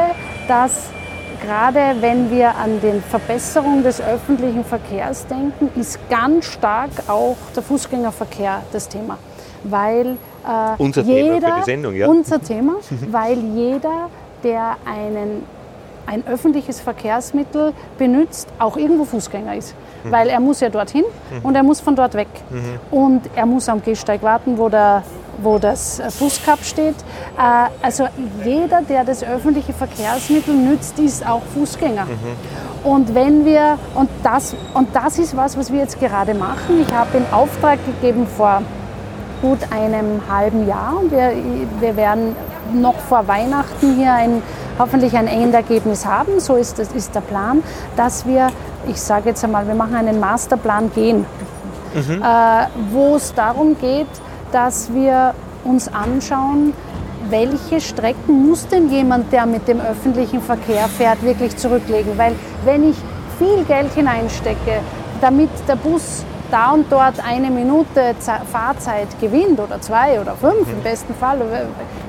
[0.49, 0.89] dass
[1.45, 7.63] gerade wenn wir an die Verbesserung des öffentlichen Verkehrs denken, ist ganz stark auch der
[7.63, 9.17] Fußgängerverkehr das Thema.
[9.63, 12.07] Weil äh, unser jeder, Thema für die Sendung, ja.
[12.07, 12.75] Unser Thema,
[13.11, 14.09] weil jeder,
[14.43, 15.43] der einen,
[16.07, 19.75] ein öffentliches Verkehrsmittel benutzt, auch irgendwo Fußgänger ist.
[20.03, 20.11] Mhm.
[20.11, 21.45] Weil er muss ja dorthin mhm.
[21.45, 22.27] und er muss von dort weg.
[22.49, 22.97] Mhm.
[22.97, 25.03] Und er muss am Gehsteig warten, wo der
[25.41, 26.95] wo das Fußkap steht.
[27.37, 28.07] Äh, also
[28.43, 32.05] jeder, der das öffentliche Verkehrsmittel nützt, ist auch Fußgänger.
[32.05, 32.89] Mhm.
[32.89, 36.81] Und wenn wir, und das, und das ist was, was wir jetzt gerade machen.
[36.81, 38.61] Ich habe in Auftrag gegeben vor
[39.41, 41.31] gut einem halben Jahr und wir,
[41.79, 42.35] wir werden
[42.73, 44.41] noch vor Weihnachten hier ein,
[44.79, 46.39] hoffentlich ein Endergebnis haben.
[46.39, 47.63] So ist, das ist der Plan,
[47.95, 48.47] dass wir,
[48.87, 51.25] ich sage jetzt einmal, wir machen einen Masterplan gehen,
[51.93, 52.21] mhm.
[52.21, 54.07] äh, wo es darum geht,
[54.55, 55.33] dass wir
[55.65, 56.73] uns anschauen,
[57.29, 62.17] welche Strecken muss denn jemand, der mit dem öffentlichen Verkehr fährt, wirklich zurücklegen?
[62.17, 62.95] Weil wenn ich
[63.37, 64.79] viel Geld hineinstecke,
[65.19, 68.15] damit der Bus da und dort eine Minute
[68.49, 71.39] Fahrzeit gewinnt oder zwei oder fünf im besten Fall,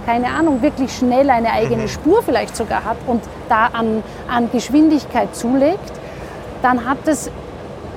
[0.05, 1.89] keine Ahnung, wirklich schnell eine eigene mhm.
[1.89, 5.93] Spur vielleicht sogar hat und da an, an Geschwindigkeit zulegt,
[6.63, 7.29] dann hat es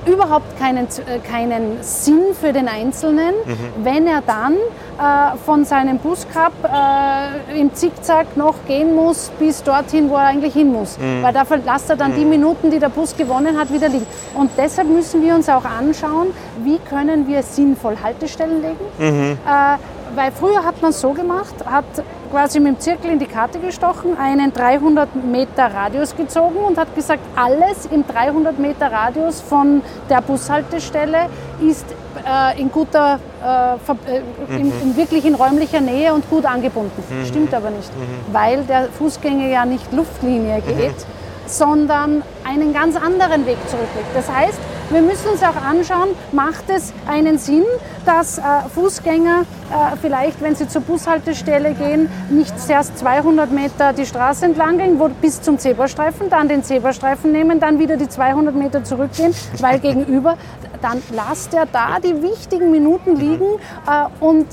[0.06, 3.84] überhaupt keinen, äh, keinen Sinn für den Einzelnen, mhm.
[3.84, 10.10] wenn er dann äh, von seinem Buscup äh, im Zickzack noch gehen muss bis dorthin,
[10.10, 10.98] wo er eigentlich hin muss.
[10.98, 11.22] Mhm.
[11.22, 12.16] Weil dafür lasst er dann mhm.
[12.16, 14.06] die Minuten, die der Bus gewonnen hat, wieder liegen.
[14.34, 16.28] Und deshalb müssen wir uns auch anschauen,
[16.64, 18.84] wie können wir sinnvoll Haltestellen legen.
[18.98, 19.38] Mhm.
[19.46, 19.78] Äh,
[20.14, 21.84] weil früher hat man es so gemacht, hat
[22.30, 26.94] quasi mit dem Zirkel in die Karte gestochen, einen 300 Meter Radius gezogen und hat
[26.94, 31.28] gesagt, alles im 300 Meter Radius von der Bushaltestelle
[31.60, 31.84] ist
[32.26, 34.22] äh, in guter, äh, äh
[34.56, 34.72] in, mhm.
[34.82, 37.02] in, wirklich in räumlicher Nähe und gut angebunden.
[37.08, 37.26] Mhm.
[37.26, 38.32] Stimmt aber nicht, mhm.
[38.32, 41.06] weil der Fußgänger ja nicht Luftlinie geht,
[41.46, 44.08] sondern einen ganz anderen Weg zurücklegt.
[44.14, 44.58] Das heißt,
[44.90, 47.64] wir müssen uns auch anschauen, macht es einen Sinn,
[48.04, 48.42] dass äh,
[48.74, 54.78] Fußgänger äh, vielleicht, wenn sie zur Bushaltestelle gehen, nicht zuerst 200 Meter die Straße entlang
[54.78, 59.34] gehen, wo, bis zum Zebrastreifen, dann den Zebrastreifen nehmen, dann wieder die 200 Meter zurückgehen,
[59.58, 60.36] weil gegenüber,
[60.82, 63.46] dann lasst er da die wichtigen Minuten liegen
[63.86, 64.46] äh, und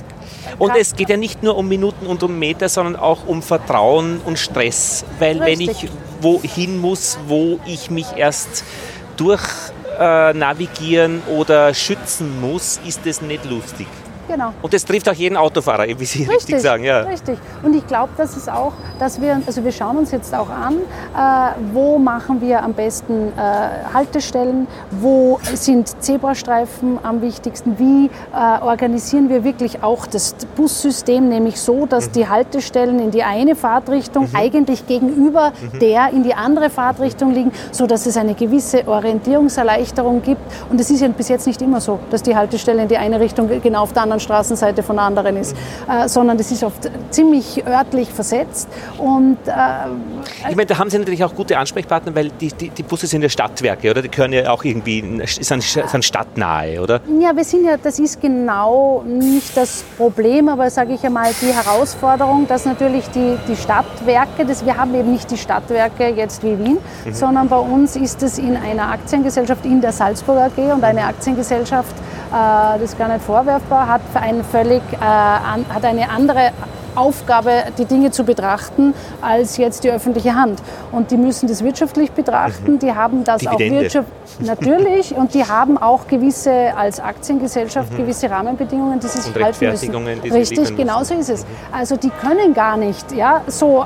[0.59, 4.21] und es geht ja nicht nur um Minuten und um Meter, sondern auch um Vertrauen
[4.25, 5.05] und Stress.
[5.19, 5.67] Weil Richtig.
[5.67, 5.89] wenn ich
[6.21, 8.63] wohin muss, wo ich mich erst
[9.17, 9.41] durch
[9.99, 13.87] äh, navigieren oder schützen muss, ist das nicht lustig.
[14.27, 14.53] Genau.
[14.61, 16.83] Und das trifft auch jeden Autofahrer, wie Sie richtig, richtig sagen.
[16.83, 17.01] Ja.
[17.01, 17.37] Richtig.
[17.63, 20.75] Und ich glaube, das ist auch, dass wir, also wir schauen uns jetzt auch an,
[20.75, 28.61] äh, wo machen wir am besten äh, Haltestellen, wo sind Zebrastreifen am wichtigsten, wie äh,
[28.61, 32.11] organisieren wir wirklich auch das Bussystem, nämlich so, dass mhm.
[32.13, 34.35] die Haltestellen in die eine Fahrtrichtung mhm.
[34.35, 35.79] eigentlich gegenüber mhm.
[35.79, 40.41] der in die andere Fahrtrichtung liegen, sodass es eine gewisse Orientierungserleichterung gibt.
[40.69, 43.19] Und es ist ja bis jetzt nicht immer so, dass die Haltestelle in die eine
[43.19, 45.55] Richtung genau auf der anderen anderen Straßenseite von anderen ist,
[45.89, 48.67] äh, sondern das ist oft ziemlich örtlich versetzt.
[48.97, 52.83] Und, äh, ich meine, da haben Sie natürlich auch gute Ansprechpartner, weil die, die, die
[52.83, 54.01] Busse sind ja Stadtwerke, oder?
[54.01, 57.01] Die können ja auch irgendwie, sind, sind stadtnahe, oder?
[57.19, 61.53] Ja, wir sind ja, das ist genau nicht das Problem, aber sage ich einmal, die
[61.53, 66.57] Herausforderung, dass natürlich die, die Stadtwerke, das, wir haben eben nicht die Stadtwerke jetzt wie
[66.57, 67.13] Wien, mhm.
[67.13, 71.95] sondern bei uns ist es in einer Aktiengesellschaft in der Salzburg AG und eine Aktiengesellschaft
[72.31, 76.51] das ist gar nicht vorwerfbar, hat, ein völlig, äh, hat eine andere
[76.97, 80.61] Aufgabe, die Dinge zu betrachten, als jetzt die öffentliche Hand.
[80.91, 82.79] Und die müssen das wirtschaftlich betrachten, mhm.
[82.79, 83.77] die haben das Dividende.
[83.77, 87.97] auch wirtschaftlich, natürlich, und die haben auch gewisse, als Aktiengesellschaft, mhm.
[87.97, 89.95] gewisse Rahmenbedingungen, die sie sich halten müssen.
[90.31, 91.43] Richtig, genau so ist es.
[91.43, 91.47] Mhm.
[91.71, 93.85] Also die können gar nicht ja, so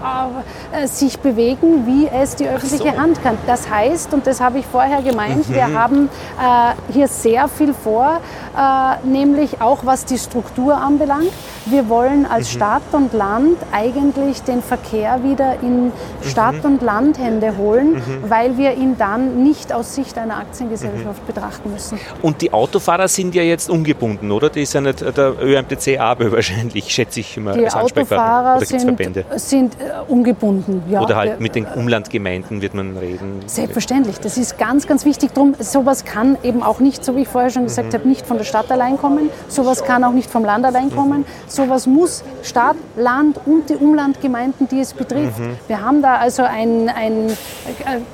[0.72, 2.98] äh, sich bewegen, wie es die öffentliche so.
[2.98, 3.38] Hand kann.
[3.46, 5.54] Das heißt, und das habe ich vorher gemeint, mhm.
[5.54, 8.20] wir haben äh, hier sehr viel vor,
[8.58, 11.32] äh, nämlich auch was die Struktur anbelangt.
[11.72, 12.58] Wir wollen als mhm.
[12.58, 16.74] Stadt und Land eigentlich den Verkehr wieder in Stadt- mhm.
[16.74, 18.30] und Landhände holen, mhm.
[18.30, 21.28] weil wir ihn dann nicht aus Sicht einer Aktiengesellschaft mhm.
[21.28, 21.98] betrachten müssen.
[22.22, 24.50] Und die Autofahrer sind ja jetzt ungebunden, oder?
[24.50, 28.98] Die ist ja nicht der ÖMTC ABE wahrscheinlich, schätze ich immer die als Autofahrer sind,
[29.38, 31.02] sind äh, ungebunden, ja.
[31.02, 33.40] Oder halt mit den Umlandgemeinden wird man reden.
[33.46, 35.32] Selbstverständlich, das ist ganz, ganz wichtig.
[35.34, 37.94] Drum, sowas kann eben auch nicht, so wie ich vorher schon gesagt mhm.
[37.94, 39.30] habe, nicht von der Stadt allein kommen.
[39.48, 41.26] Sowas kann auch nicht vom Land allein kommen.
[41.62, 45.38] Sowas muss Stadt, Land und die Umlandgemeinden, die es betrifft.
[45.38, 45.58] Mhm.
[45.68, 47.38] Wir haben da also einen, einen,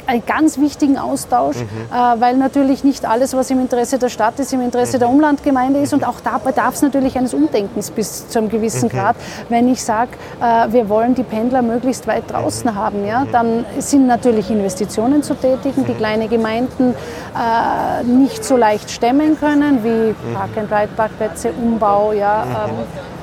[0.06, 1.64] einen ganz wichtigen Austausch, mhm.
[1.64, 5.80] äh, weil natürlich nicht alles, was im Interesse der Stadt ist, im Interesse der Umlandgemeinde
[5.80, 5.94] ist.
[5.94, 9.16] Und auch da bedarf es natürlich eines Umdenkens bis zu einem gewissen Grad.
[9.48, 14.08] Wenn ich sage, äh, wir wollen die Pendler möglichst weit draußen haben, ja, dann sind
[14.08, 21.52] natürlich Investitionen zu tätigen, die kleine Gemeinden äh, nicht so leicht stemmen können, wie Park-and-Ride-Parkplätze,
[21.62, 23.17] Umbau, ja, ähm,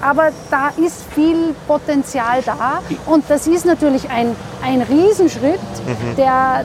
[0.00, 6.16] aber da ist viel Potenzial da und das ist natürlich ein, ein Riesenschritt, mhm.
[6.16, 6.64] der,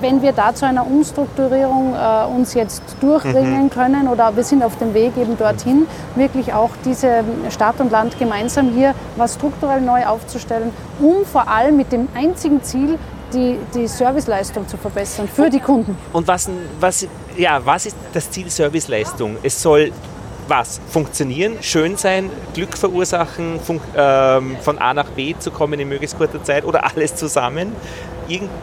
[0.00, 3.70] wenn wir da zu einer Umstrukturierung äh, uns jetzt durchbringen mhm.
[3.70, 8.18] können oder wir sind auf dem Weg eben dorthin, wirklich auch diese Stadt und Land
[8.18, 12.98] gemeinsam hier was strukturell neu aufzustellen, um vor allem mit dem einzigen Ziel,
[13.32, 15.96] die, die Serviceleistung zu verbessern für die Kunden.
[16.12, 16.48] Und was,
[16.80, 19.36] was, ja, was ist das Ziel Serviceleistung?
[19.42, 19.92] Es soll
[20.50, 20.80] was?
[20.88, 23.60] Funktionieren, schön sein, Glück verursachen,
[23.96, 27.72] ähm, von A nach B zu kommen in möglichst kurzer Zeit oder alles zusammen?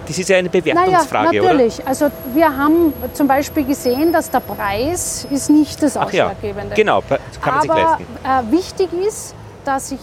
[0.08, 1.80] das ist ja eine Bewertungsfrage, naja, natürlich.
[1.80, 1.88] Oder?
[1.88, 6.70] Also wir haben zum Beispiel gesehen, dass der Preis ist nicht das Ausschlaggebende.
[6.70, 8.06] Ja, genau, kann man Aber, sich leisten.
[8.24, 10.00] Äh, wichtig ist, dass ich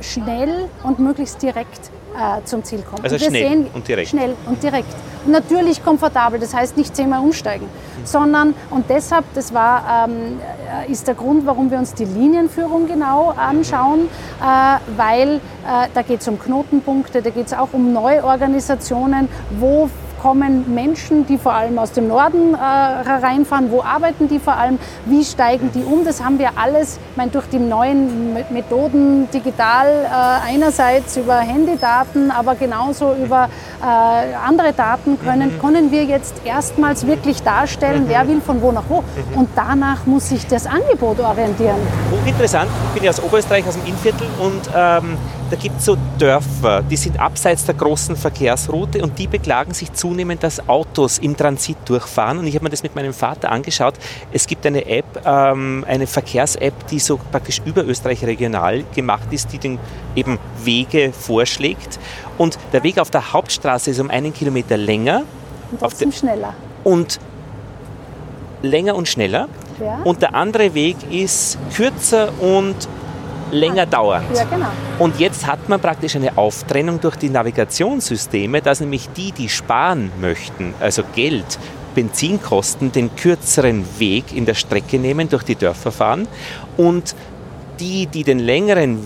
[0.00, 3.04] schnell und möglichst direkt äh, zum Ziel komme.
[3.04, 4.08] Also schnell und direkt.
[4.08, 4.88] Schnell und direkt.
[5.26, 8.06] Natürlich komfortabel, das heißt nicht zehnmal umsteigen, mhm.
[8.06, 10.38] sondern, und deshalb, das war, ähm,
[10.88, 14.08] äh, ist der Grund, warum wir uns die Linienführung genau anschauen,
[14.40, 19.28] äh, weil äh, da geht es um Knotenpunkte, da geht es auch um Neuorganisationen,
[19.58, 19.90] wo
[20.26, 23.70] kommen Menschen, die vor allem aus dem Norden äh, hereinfahren?
[23.70, 24.80] Wo arbeiten die vor allem?
[25.04, 26.04] Wie steigen die um?
[26.04, 32.32] Das haben wir alles ich meine, durch die neuen Methoden digital äh, einerseits über Handydaten,
[32.32, 33.48] aber genauso über
[33.80, 35.60] äh, andere Daten können, mhm.
[35.60, 38.08] können wir jetzt erstmals wirklich darstellen, mhm.
[38.08, 39.02] wer will von wo nach wo.
[39.02, 39.38] Mhm.
[39.38, 41.76] Und danach muss sich das Angebot orientieren.
[42.10, 42.68] Hochinteressant.
[42.88, 45.16] Ich bin ja aus Oberösterreich, aus dem Innviertel und ähm,
[45.50, 49.92] da gibt es so Dörfer, die sind abseits der großen Verkehrsroute und die beklagen sich
[49.92, 52.38] zunehmend, dass Autos im Transit durchfahren.
[52.38, 53.94] Und ich habe mir das mit meinem Vater angeschaut.
[54.32, 59.52] Es gibt eine App, ähm, eine Verkehrs-App, die so praktisch über Österreich regional gemacht ist,
[59.52, 59.78] die den
[60.16, 62.00] eben Wege vorschlägt.
[62.38, 65.22] Und der Weg auf der Hauptstraße ist um einen Kilometer länger.
[65.70, 66.54] Und trotzdem schneller.
[66.82, 67.20] Und
[68.62, 69.48] länger und schneller.
[69.80, 70.00] Ja.
[70.02, 72.74] Und der andere Weg ist kürzer und
[73.50, 74.26] länger dauernd.
[74.34, 74.66] Ja, genau.
[74.98, 80.10] Und jetzt hat man praktisch eine Auftrennung durch die Navigationssysteme, dass nämlich die, die sparen
[80.20, 81.58] möchten, also Geld,
[81.94, 86.28] Benzinkosten, den kürzeren Weg in der Strecke nehmen, durch die Dörfer fahren
[86.76, 87.14] und
[87.80, 88.98] die, die den längeren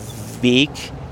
[0.42, 0.70] Weg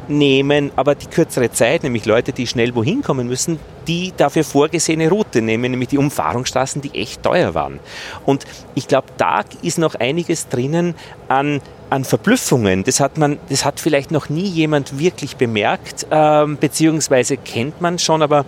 [0.08, 5.08] nehmen, aber die kürzere Zeit, nämlich Leute, die schnell wohin kommen müssen, die dafür vorgesehene
[5.08, 7.78] Route nehmen, nämlich die Umfahrungsstraßen, die echt teuer waren.
[8.24, 10.94] Und ich glaube, da ist noch einiges drinnen
[11.28, 11.60] an
[11.90, 17.36] an Verblüffungen, das hat man, das hat vielleicht noch nie jemand wirklich bemerkt, ähm, beziehungsweise
[17.36, 18.44] kennt man schon, aber,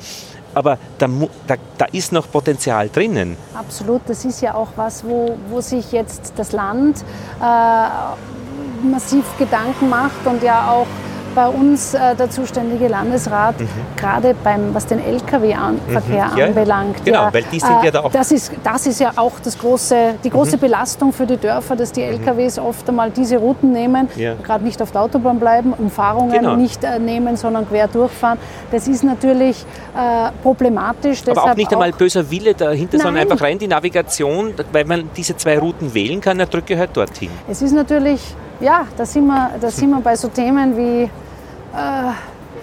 [0.54, 1.08] aber da,
[1.46, 3.36] da, da, ist noch Potenzial drinnen.
[3.54, 7.04] Absolut, das ist ja auch was, wo, wo sich jetzt das Land
[7.40, 10.86] äh, massiv Gedanken macht und ja auch
[11.34, 13.68] bei uns äh, der zuständige Landesrat, mhm.
[13.96, 16.38] gerade beim, was den Lkw-Verkehr mhm.
[16.38, 17.04] ja, anbelangt.
[17.04, 18.12] Genau, ja, weil die sind äh, ja da auch.
[18.12, 20.60] Das ist, das ist ja auch das große, die große mhm.
[20.60, 22.66] Belastung für die Dörfer, dass die LKWs mhm.
[22.66, 24.34] oft einmal diese Routen nehmen, ja.
[24.34, 26.56] gerade nicht auf der Autobahn bleiben, Umfahrungen genau.
[26.56, 28.38] nicht äh, nehmen, sondern quer durchfahren.
[28.70, 29.64] Das ist natürlich
[29.96, 31.22] äh, problematisch.
[31.28, 33.06] Aber auch nicht einmal böser Wille dahinter, Nein.
[33.06, 36.96] sondern einfach rein die Navigation, weil man diese zwei Routen wählen kann, er drücke halt
[36.96, 37.30] dorthin.
[37.48, 41.08] Es ist natürlich ja, da sind wir, da sind wir bei so Themen wie äh,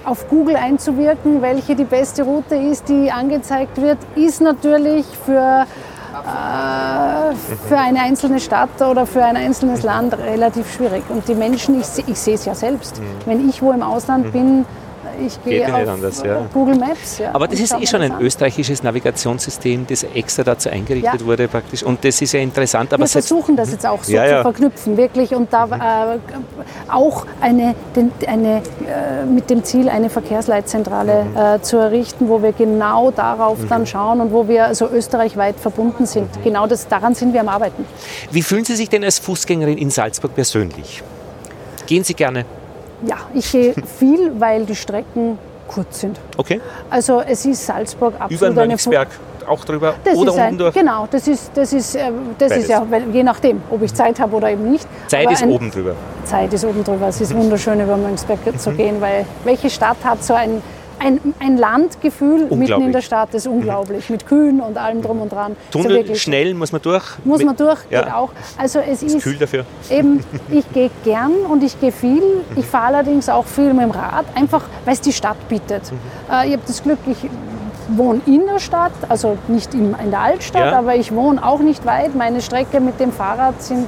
[0.04, 5.66] auf Google einzuwirken, welche die beste Route ist, die angezeigt wird, ist natürlich für,
[6.14, 7.36] äh,
[7.68, 11.04] für eine einzelne Stadt oder für ein einzelnes Land relativ schwierig.
[11.10, 13.06] Und die Menschen, ich, ich sehe es ja selbst, mhm.
[13.26, 14.32] wenn ich wo im Ausland mhm.
[14.32, 14.66] bin,
[15.26, 16.48] ich gehe Geht auf anders, ja.
[16.54, 17.20] Google Maps.
[17.20, 18.22] Ja, Aber das ist eh schon ein an.
[18.22, 21.26] österreichisches Navigationssystem, das extra dazu eingerichtet ja.
[21.26, 21.84] wurde praktisch.
[21.84, 22.94] Und das ist ja interessant.
[22.94, 25.34] Aber Wir versuchen das jetzt auch so zu verknüpfen, wirklich.
[25.34, 31.38] Und da äh, auch eine, den, eine, äh, mit dem Ziel, eine Verkehrsleitzentrale mhm.
[31.38, 33.70] äh, zu errichten, wo wir genau darauf mhm.
[33.70, 36.36] dann schauen und wo wir also österreichweit verbunden sind.
[36.38, 36.44] Mhm.
[36.44, 37.86] Genau das, daran sind wir am Arbeiten.
[38.32, 41.04] Wie fühlen Sie sich denn als Fußgängerin in Salzburg persönlich?
[41.86, 42.46] Gehen Sie gerne?
[43.06, 46.20] Ja, ich gehe viel, weil die Strecken kurz sind.
[46.38, 46.62] Okay.
[46.90, 49.10] Also es ist Salzburg absolut Über den Mönchsberg
[49.48, 50.74] auch drüber das oder unten ein, durch?
[50.74, 54.36] Genau, das ist, das ist, äh, das ist ja, je nachdem, ob ich Zeit habe
[54.36, 54.88] oder eben nicht.
[55.08, 55.94] Zeit Aber ist ein, oben drüber.
[56.26, 57.08] Zeit ist oben drüber.
[57.08, 58.78] Es ist wunderschön, über Mönchsberg zu mhm.
[58.78, 60.62] gehen, weil welche Stadt hat so ein
[61.00, 65.32] ein, ein Landgefühl mitten in der Stadt, ist unglaublich, mit Kühen und allem drum und
[65.32, 65.56] dran.
[65.72, 67.04] Tunnel, also schnell, muss man durch?
[67.24, 68.04] Muss man durch, ja.
[68.04, 68.32] geht auch.
[68.58, 69.66] Also es ist, ist kühl dafür.
[69.90, 72.24] Eben, ich gehe gern und ich gehe viel.
[72.56, 75.92] Ich fahre allerdings auch viel mit dem Rad, einfach weil es die Stadt bietet.
[75.92, 75.98] Mhm.
[76.34, 77.30] Äh, ich habe das Glück, ich
[77.90, 80.80] wohne in der Stadt, also nicht in, in der Altstadt, ja.
[80.80, 82.16] aber ich wohne auch nicht weit.
[82.16, 83.88] Meine Strecke mit dem Fahrrad sind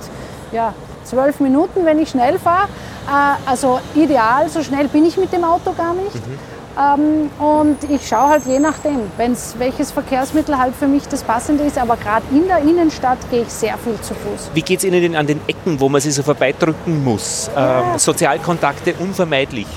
[0.52, 2.68] ja, zwölf Minuten, wenn ich schnell fahre.
[3.08, 6.16] Äh, also ideal, so schnell bin ich mit dem Auto gar nicht.
[6.16, 6.59] Mhm.
[6.80, 11.66] Ähm, und ich schaue halt je nachdem, wenn's, welches Verkehrsmittel halt für mich das passende
[11.66, 11.78] ist.
[11.78, 14.52] Aber gerade in der Innenstadt gehe ich sehr viel zu Fuß.
[14.54, 17.52] Wie geht es Ihnen denn an den Ecken, wo man sich so vorbeidrücken muss?
[17.54, 17.94] Ja.
[17.94, 19.68] Ähm, Sozialkontakte unvermeidlich?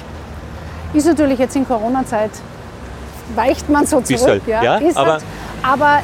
[0.95, 2.31] Ist natürlich jetzt in Corona-Zeit,
[3.35, 4.21] weicht man so zurück.
[4.29, 5.25] Halt, ja, ja aber, halt,
[5.63, 6.01] aber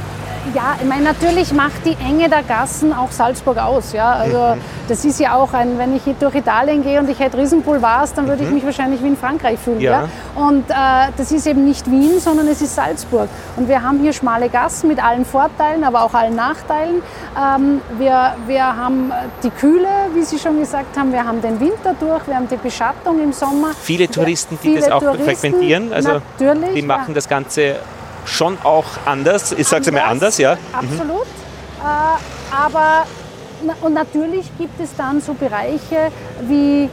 [0.55, 3.93] ja, ich meine, natürlich macht die Enge der Gassen auch Salzburg aus.
[3.93, 4.13] Ja?
[4.13, 4.61] Also mhm.
[4.89, 8.29] das ist ja auch ein, wenn ich durch Italien gehe und ich hätte Riesenboulevards, dann
[8.29, 8.57] würde ich mhm.
[8.57, 9.81] mich wahrscheinlich wie in Frankreich fühlen.
[9.81, 10.03] Ja.
[10.03, 10.09] ja?
[10.35, 10.75] Und äh,
[11.17, 13.29] das ist eben nicht Wien, sondern es ist Salzburg.
[13.57, 17.03] Und wir haben hier schmale Gassen mit allen Vorteilen, aber auch allen Nachteilen.
[17.37, 21.95] Ähm, wir, wir haben die Kühle, wie Sie schon gesagt haben, wir haben den Winter
[21.99, 23.73] durch, wir haben die Beschattung im Sommer.
[23.81, 27.15] Viele Touristen, die viele das auch Touristen, frequentieren, also natürlich, die machen ja.
[27.15, 27.77] das Ganze
[28.29, 29.53] schon auch anders.
[29.53, 30.57] Ich sage es einmal anders, ja.
[30.73, 31.27] Absolut.
[31.27, 31.85] Mhm.
[31.85, 33.05] Äh, aber
[33.81, 36.13] und natürlich gibt es dann so Bereiche,
[36.47, 36.89] wie, äh,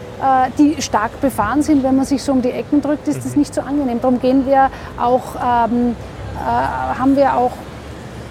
[0.57, 1.83] die stark befahren sind.
[1.83, 3.39] Wenn man sich so um die Ecken drückt, ist das mhm.
[3.39, 4.01] nicht so angenehm.
[4.01, 5.95] Darum gehen wir auch, ähm,
[6.35, 7.51] äh, haben wir auch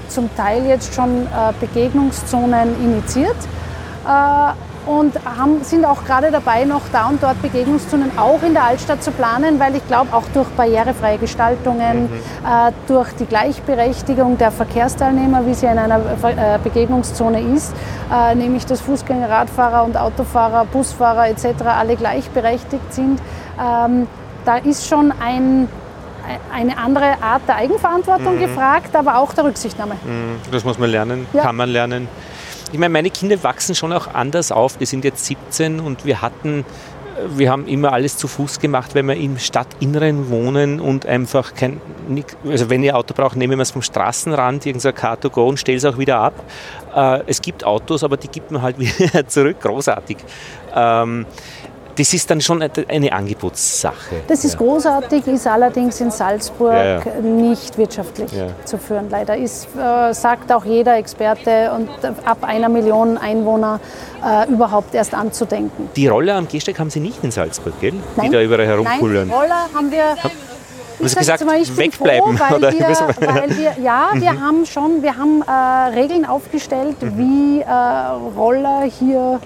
[0.08, 3.36] zum Teil jetzt schon äh, Begegnungszonen initiiert.
[4.86, 9.02] Und haben, sind auch gerade dabei, noch da und dort Begegnungszonen auch in der Altstadt
[9.02, 12.10] zu planen, weil ich glaube, auch durch barrierefreie Gestaltungen, mhm.
[12.44, 17.72] äh, durch die Gleichberechtigung der Verkehrsteilnehmer, wie sie in einer äh, Begegnungszone ist,
[18.12, 21.46] äh, nämlich dass Fußgänger, Radfahrer und Autofahrer, Busfahrer etc.
[21.66, 23.20] alle gleichberechtigt sind,
[23.58, 24.06] ähm,
[24.44, 25.68] da ist schon ein,
[26.52, 28.40] eine andere Art der Eigenverantwortung mhm.
[28.40, 29.94] gefragt, aber auch der Rücksichtnahme.
[29.94, 30.40] Mhm.
[30.50, 31.42] Das muss man lernen, ja.
[31.42, 32.08] kann man lernen.
[32.72, 34.78] Ich meine, meine Kinder wachsen schon auch anders auf.
[34.78, 36.64] Die sind jetzt 17 und wir hatten
[37.36, 41.80] wir haben immer alles zu Fuß gemacht, wenn wir im Stadtinneren wohnen und einfach kein,
[42.46, 45.58] also wenn ihr Auto braucht, nehmen wir es vom Straßenrand, irgendein Car to go und
[45.58, 46.34] stellen es auch wieder ab.
[46.94, 50.16] Äh, es gibt Autos, aber die gibt man halt wieder zurück, großartig.
[50.74, 51.26] Ähm,
[51.96, 54.22] das ist dann schon eine Angebotssache.
[54.26, 54.58] Das ist ja.
[54.58, 57.20] großartig, ist allerdings in Salzburg ja, ja.
[57.20, 58.30] nicht wirtschaftlich
[58.64, 59.10] zu führen.
[59.10, 61.88] Leider ist, äh, sagt auch jeder Experte, und
[62.24, 63.80] ab einer Million Einwohner
[64.24, 65.90] äh, überhaupt erst anzudenken.
[65.96, 67.94] Die Roller am Gehsteig haben Sie nicht in Salzburg, gell?
[68.16, 68.26] Nein.
[68.26, 69.28] Die da überall herumkullern.
[69.28, 70.16] Nein, Roller haben wir.
[71.00, 72.38] Ich Sie gesagt, mal, ich wegbleiben?
[72.38, 74.40] Froh, weil, wir, weil wir, ja, wir mhm.
[74.40, 77.18] haben schon, wir haben äh, Regeln aufgestellt, mhm.
[77.18, 77.66] wie äh,
[78.36, 79.40] Roller hier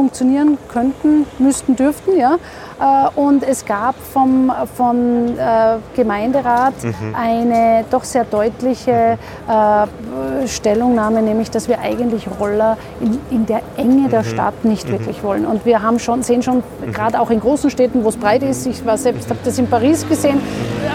[0.00, 2.16] funktionieren könnten, müssten, dürften.
[2.16, 2.36] Ja?
[2.80, 7.14] Äh, und es gab vom, vom äh, Gemeinderat mhm.
[7.14, 14.08] eine doch sehr deutliche äh, Stellungnahme, nämlich dass wir eigentlich Roller in, in der Enge
[14.08, 14.28] der mhm.
[14.28, 14.92] Stadt nicht mhm.
[14.92, 15.44] wirklich wollen.
[15.44, 16.92] Und wir haben schon, sehen schon, mhm.
[16.92, 19.66] gerade auch in großen Städten, wo es breit ist, ich war selbst, habe das in
[19.66, 20.40] Paris gesehen,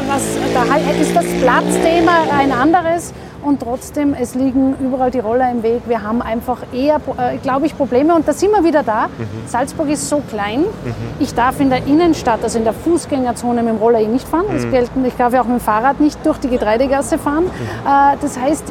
[0.07, 0.23] was,
[0.55, 0.63] da
[0.99, 3.13] ist das Platzthema ein anderes
[3.45, 5.83] und trotzdem, es liegen überall die Roller im Weg.
[5.85, 9.07] Wir haben einfach eher, äh, glaube ich, Probleme und da sind wir wieder da.
[9.07, 9.47] Mhm.
[9.47, 10.61] Salzburg ist so klein.
[10.61, 10.93] Mhm.
[11.19, 14.45] Ich darf in der Innenstadt, also in der Fußgängerzone mit dem Roller eh nicht fahren.
[14.51, 14.71] Mhm.
[14.71, 17.43] Gelten, ich darf ja auch mit dem Fahrrad nicht durch die Getreidegasse fahren.
[17.45, 17.87] Mhm.
[17.87, 18.63] Äh, das heißt,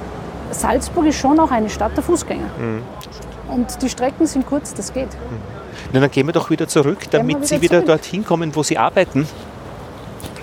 [0.50, 2.50] Salzburg ist schon auch eine Stadt der Fußgänger.
[2.58, 2.82] Mhm.
[3.54, 5.06] Und die Strecken sind kurz, das geht.
[5.06, 5.38] Mhm.
[5.92, 7.86] Na, dann gehen wir doch wieder zurück, damit wieder Sie wieder zurück.
[7.86, 9.28] dorthin kommen, wo Sie arbeiten.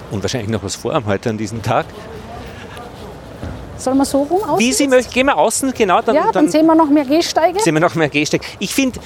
[0.10, 1.86] Und wahrscheinlich noch was vorhaben heute an diesem Tag.
[3.82, 4.60] Sollen wir so rum außen?
[4.60, 6.02] Wie Sie möchten, gehen wir außen, genau.
[6.02, 7.60] Dann, ja, dann, dann sehen wir noch mehr Gehsteige.
[7.60, 8.46] Sehen wir noch mehr Gehsteige.
[8.60, 9.00] Ich finde,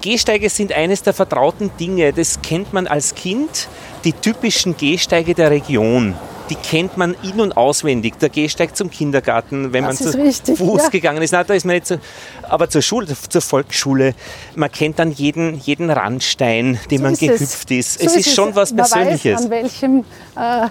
[0.00, 2.12] Gehsteige sind eines der vertrauten Dinge.
[2.12, 3.68] Das kennt man als Kind,
[4.04, 6.14] die typischen Gehsteige der Region
[6.52, 8.18] die kennt man in- und auswendig.
[8.18, 10.88] Der Gehsteig zum Kindergarten, wenn das man zu richtig, Fuß ja.
[10.90, 11.32] gegangen ist.
[11.32, 11.96] Nein, da ist man nicht so.
[12.42, 14.14] Aber zur Schule, zur Volksschule,
[14.54, 17.96] man kennt dann jeden, jeden Randstein, den so man gehüpft es.
[17.96, 18.00] ist.
[18.00, 19.34] So es ist, ist schon was Persönliches.
[19.34, 20.04] Weiß, an welchem,
[20.36, 20.64] äh,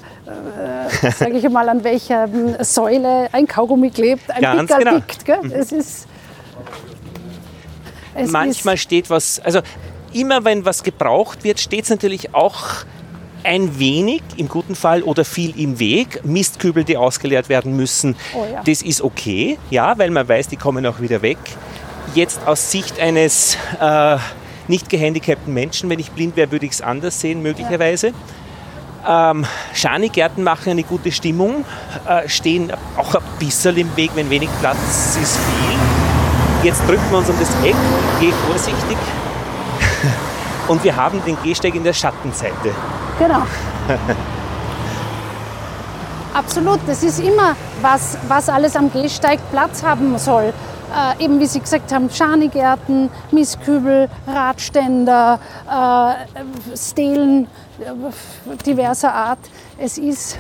[1.08, 5.00] äh, sage ich mal, an welcher Säule ein Kaugummi klebt, ein Ganz Pickerl genau.
[5.00, 5.44] pickt.
[5.44, 5.52] Mhm.
[5.52, 6.08] Es ist,
[8.14, 9.62] es Manchmal steht was, also
[10.14, 12.86] immer wenn was gebraucht wird, steht es natürlich auch
[13.44, 16.24] ein wenig im guten Fall oder viel im Weg.
[16.24, 18.62] Mistkübel, die ausgeleert werden müssen, oh ja.
[18.64, 21.38] das ist okay, ja, weil man weiß, die kommen auch wieder weg.
[22.16, 24.18] Jetzt aus Sicht eines äh,
[24.68, 28.08] nicht gehandicapten Menschen, wenn ich blind wäre, würde ich es anders sehen, möglicherweise.
[28.08, 28.14] Ja.
[29.32, 31.66] Ähm, Schanigärten machen eine gute Stimmung,
[32.08, 35.80] äh, stehen auch ein bisschen im Weg, wenn wenig Platz ist, viel.
[36.64, 37.76] Jetzt drücken wir uns um das Eck,
[38.20, 38.98] gehe vorsichtig.
[40.68, 42.76] Und wir haben den Gehsteig in der Schattenseite.
[43.22, 43.44] Genau.
[46.34, 50.46] Absolut, das ist immer, was, was alles am Gehsteig Platz haben soll.
[51.20, 57.46] Äh, eben wie Sie gesagt haben, Schanigärten, Mistkübel, Radständer, äh, Stelen
[57.80, 57.92] äh,
[58.66, 59.40] diverser Art.
[59.78, 60.40] Es ist,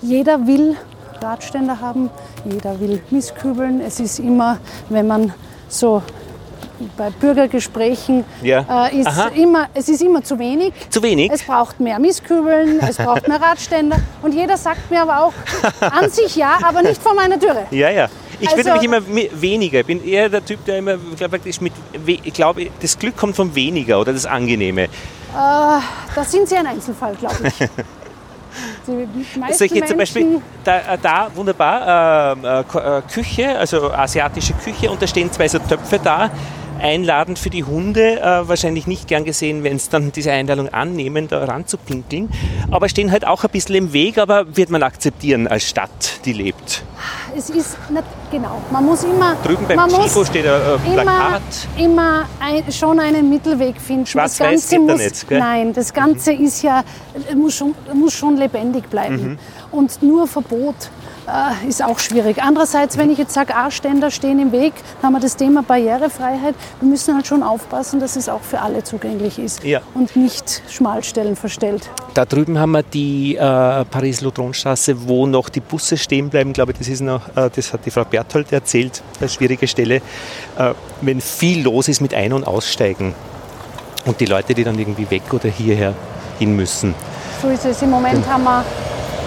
[0.00, 0.78] jeder will
[1.20, 2.08] Radständer haben,
[2.46, 3.82] jeder will Mistkübeln.
[3.82, 4.56] Es ist immer,
[4.88, 5.34] wenn man
[5.68, 6.02] so
[6.96, 8.88] bei Bürgergesprächen ja.
[8.88, 10.72] äh, ist immer, es ist immer zu wenig.
[10.88, 11.30] Zu wenig?
[11.32, 13.96] Es braucht mehr Mistkübeln, es braucht mehr Radständer.
[14.22, 15.32] Und jeder sagt mir aber auch,
[15.80, 17.66] an sich ja, aber nicht vor meiner Türe.
[17.70, 18.08] Ja, ja.
[18.40, 19.80] Ich also, bin nämlich immer weniger.
[19.80, 21.74] Ich bin eher der Typ, der immer praktisch mit,
[22.06, 24.84] ich glaube, das Glück kommt vom weniger oder das Angenehme.
[24.84, 24.88] Äh,
[25.34, 27.68] da sind Sie ein Einzelfall, glaube ich.
[29.52, 35.06] Solche zum Beispiel, da, äh, da wunderbar, äh, äh, Küche, also asiatische Küche und da
[35.06, 36.30] stehen zwei so Töpfe da
[36.80, 41.28] einladend für die Hunde, äh, wahrscheinlich nicht gern gesehen, wenn es dann diese Einladung annehmen,
[41.28, 42.28] da ranzupinkeln.
[42.70, 46.32] Aber stehen halt auch ein bisschen im Weg, aber wird man akzeptieren als Stadt, die
[46.32, 46.82] lebt.
[47.36, 49.36] Es ist, nicht, genau, man muss immer...
[49.44, 51.42] Drüben beim Tifo steht ein äh, Plakat.
[51.78, 54.06] Immer, ein, schon einen Mittelweg finden.
[54.06, 55.38] Schwarz-Weiß geht muss, da nicht, gell?
[55.38, 56.44] Nein, das Ganze mhm.
[56.44, 56.82] ist ja,
[57.36, 59.30] muss schon, muss schon lebendig bleiben.
[59.32, 59.38] Mhm.
[59.70, 60.90] Und nur Verbot
[61.30, 62.42] äh, ist auch schwierig.
[62.42, 66.54] Andererseits, wenn ich jetzt sage, A-Ständer stehen im Weg, dann haben wir das Thema Barrierefreiheit.
[66.80, 69.80] Wir müssen halt schon aufpassen, dass es auch für alle zugänglich ist ja.
[69.94, 71.88] und nicht Schmalstellen verstellt.
[72.14, 76.50] Da drüben haben wir die äh, Paris-Lautron-Straße, wo noch die Busse stehen bleiben.
[76.50, 79.96] Ich glaube, das, ist noch, äh, das hat die Frau Berthold erzählt, eine schwierige Stelle.
[80.58, 83.14] Äh, wenn viel los ist mit Ein- und Aussteigen
[84.06, 85.94] und die Leute, die dann irgendwie weg oder hierher
[86.38, 86.94] hin müssen.
[87.42, 87.82] So ist es.
[87.82, 88.64] Im Moment haben wir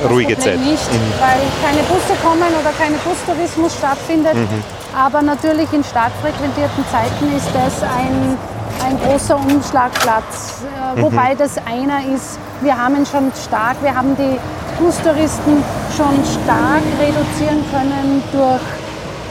[0.10, 0.60] ruhige Zeit.
[0.60, 1.14] Nicht, mhm.
[1.20, 4.36] weil keine Busse kommen oder kein Bustourismus stattfindet.
[4.36, 4.64] Mhm.
[4.96, 8.38] Aber natürlich in stark frequentierten Zeiten ist das ein,
[8.86, 10.64] ein großer Umschlagplatz.
[10.64, 11.04] Äh, mhm.
[11.04, 14.38] Wobei das einer ist, wir haben ihn schon stark, wir haben die
[14.80, 15.64] Bustouristen
[15.96, 18.83] schon stark reduzieren können durch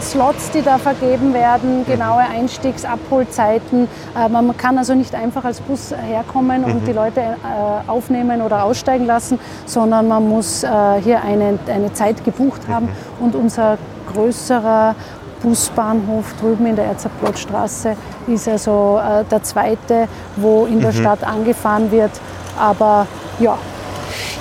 [0.03, 3.88] Slots, die da vergeben werden, genaue Einstiegsabholzeiten.
[4.16, 8.64] Äh, man kann also nicht einfach als Bus herkommen und die Leute äh, aufnehmen oder
[8.64, 10.68] aussteigen lassen, sondern man muss äh,
[11.03, 12.88] hier eine, eine Zeit gebucht haben
[13.20, 13.78] und unser
[14.12, 14.94] größerer
[15.42, 17.96] Busbahnhof drüben in der Erzerplottstraße
[18.28, 22.12] ist also der zweite, wo in der Stadt angefahren wird.
[22.57, 23.09] Aber
[23.40, 23.59] ja,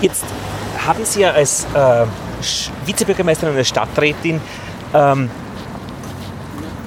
[0.02, 0.26] Jetzt
[0.86, 2.06] haben Sie ja als äh,
[2.86, 4.42] Vizebürgermeisterin und als Stadträtin
[4.94, 5.30] ähm,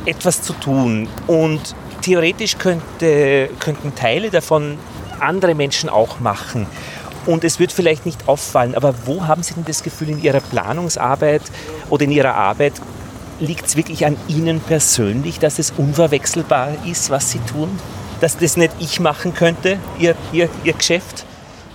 [0.07, 1.09] etwas zu tun.
[1.27, 4.79] Und theoretisch könnte, könnten Teile davon
[5.21, 6.67] andere Menschen auch machen.
[7.27, 10.41] Und es wird vielleicht nicht auffallen, aber wo haben Sie denn das Gefühl in Ihrer
[10.41, 11.43] Planungsarbeit
[11.89, 12.75] oder in Ihrer Arbeit,
[13.41, 17.71] liegt es wirklich an Ihnen persönlich, dass es unverwechselbar ist, was Sie tun?
[18.21, 21.25] Dass das nicht ich machen könnte, Ihr, Ihr, Ihr Geschäft?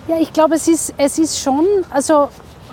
[0.08, 2.30] Ja, ich glaube, es ist, es ist schon, also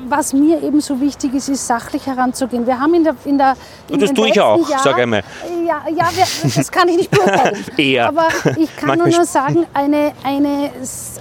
[0.09, 2.67] was mir eben so wichtig ist, ist sachlich heranzugehen.
[2.67, 3.57] Wir haben in der in der
[3.89, 5.23] in Und das tue ich auch, Jahr, sag einmal.
[5.67, 7.65] Ja, ja wir, das kann ich nicht beurteilen.
[7.77, 8.09] Eher.
[8.09, 10.71] Aber ich kann nur, Manchmal nur sagen, eine, eine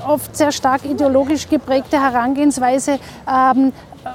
[0.08, 3.74] oft sehr stark ideologisch geprägte Herangehensweise ähm,
[4.04, 4.10] äh,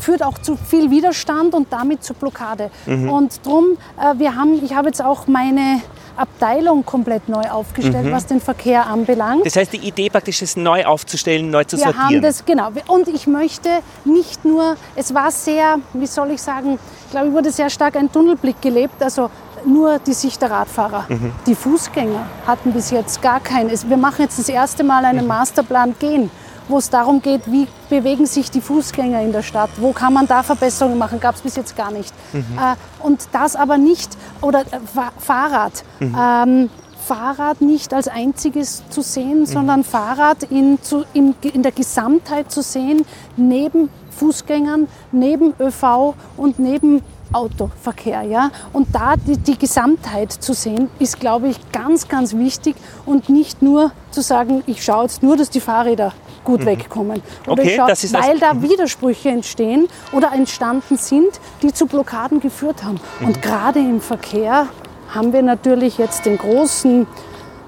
[0.00, 2.70] führt auch zu viel Widerstand und damit zur Blockade.
[2.86, 3.08] Mhm.
[3.08, 5.80] Und drum, äh, wir haben, ich habe jetzt auch meine
[6.16, 7.50] Abteilung komplett neu Mhm.
[7.50, 9.44] aufgestellt, was den Verkehr anbelangt.
[9.46, 12.04] Das heißt, die Idee praktisch ist neu aufzustellen, neu zu Wir sortieren.
[12.06, 12.68] haben das, genau.
[12.88, 13.68] Und ich möchte
[14.04, 17.96] nicht nur, es war sehr, wie soll ich sagen, ich glaube, ich wurde sehr stark
[17.96, 19.30] ein Tunnelblick gelebt, also
[19.66, 21.06] nur die Sicht der Radfahrer.
[21.08, 21.32] Mhm.
[21.46, 23.70] Die Fußgänger hatten bis jetzt gar keinen.
[23.88, 25.06] Wir machen jetzt das erste Mal Mhm.
[25.18, 26.30] einen Masterplan Gehen,
[26.68, 30.26] wo es darum geht, wie bewegen sich die Fußgänger in der Stadt, wo kann man
[30.26, 32.12] da Verbesserungen machen, gab es bis jetzt gar nicht.
[32.32, 32.44] Mhm.
[32.58, 35.84] Äh, und das aber nicht, oder äh, Fa Fahrrad.
[36.00, 36.16] Mhm.
[36.18, 36.70] Ähm,
[37.06, 39.46] Fahrrad nicht als einziges zu sehen, Mhm.
[39.46, 43.04] sondern Fahrrad in, zu, in, in der Gesamtheit zu sehen,
[43.36, 47.02] neben Fußgängern, neben ÖV und neben
[47.34, 48.22] Autoverkehr.
[48.22, 48.50] Ja?
[48.72, 52.76] Und da die, die Gesamtheit zu sehen, ist, glaube ich, ganz, ganz wichtig
[53.06, 56.12] und nicht nur zu sagen, ich schaue jetzt nur, dass die Fahrräder
[56.44, 57.22] gut wegkommen.
[57.46, 61.86] Oder Okay, ich schaue, das ist weil da Widersprüche entstehen oder entstanden sind, die zu
[61.86, 63.00] Blockaden geführt haben.
[63.20, 63.26] Mhm.
[63.26, 64.66] Und gerade im Verkehr
[65.08, 67.06] haben wir natürlich jetzt den großen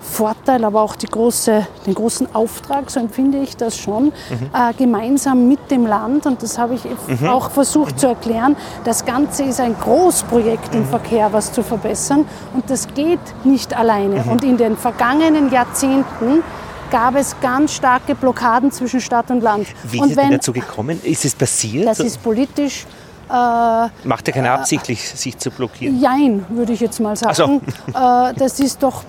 [0.06, 5.70] Vorteil, aber auch große, den großen Auftrag, so empfinde ich das schon, äh, gemeinsam mit
[5.70, 6.82] dem Land, und das habe ich
[7.26, 12.70] auch versucht zu erklären, das Ganze ist ein Großprojekt im Verkehr, was zu verbessern, und
[12.70, 14.24] das geht nicht alleine.
[14.30, 16.42] Und in den vergangenen Jahrzehnten
[16.90, 19.66] gab es ganz starke Blockaden zwischen Stadt und Land.
[19.82, 21.00] Wie und ist es denn dazu gekommen?
[21.02, 21.86] Ist es passiert?
[21.86, 22.86] das ist politisch
[23.28, 26.00] Macht ja keiner absichtlich, sich zu blockieren.
[26.00, 27.32] Jein, würde ich jetzt mal so.
[27.32, 27.60] sagen.
[27.88, 29.04] Äh, das ist doch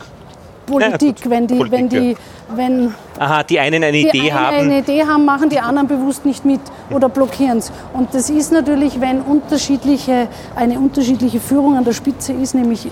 [0.67, 1.29] Politik, gut.
[1.31, 2.17] wenn die, Politik, wenn die,
[2.55, 4.55] wenn Aha, die einen eine die Idee einen haben.
[4.57, 6.61] eine Idee haben, machen die anderen bewusst nicht mit
[6.91, 7.71] oder blockieren es.
[7.93, 12.89] Und das ist natürlich, wenn unterschiedliche, eine unterschiedliche Führung an der Spitze ist, nämlich äh,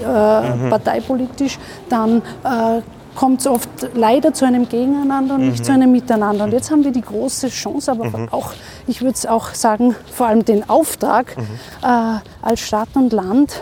[0.56, 0.70] Mhm.
[0.70, 1.60] parteipolitisch,
[1.90, 2.82] dann äh,
[3.16, 5.64] kommt es oft leider zu einem Gegeneinander und nicht Mhm.
[5.64, 6.44] zu einem Miteinander.
[6.46, 8.52] Und jetzt haben wir die große Chance, aber auch,
[8.88, 11.44] ich würde es auch sagen, vor allem den Auftrag Mhm.
[11.82, 13.62] äh, als Stadt und Land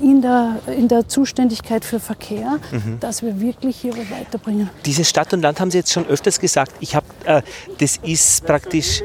[0.00, 2.98] in, der, in der Zuständigkeit für Verkehr, Mhm.
[3.00, 4.70] dass wir wirklich hier weiterbringen.
[4.84, 6.72] Dieses Stadt und Land haben Sie jetzt schon öfters gesagt.
[6.80, 7.42] Ich habe, äh,
[7.78, 9.02] das ist praktisch.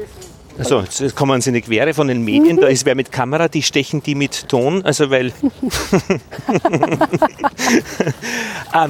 [0.58, 2.60] Also, jetzt kommen Sie in die Quere von den Medien, Mhm.
[2.60, 5.32] da ist wer mit Kamera, die stechen die mit Ton, also weil.
[8.74, 8.88] ähm, äh,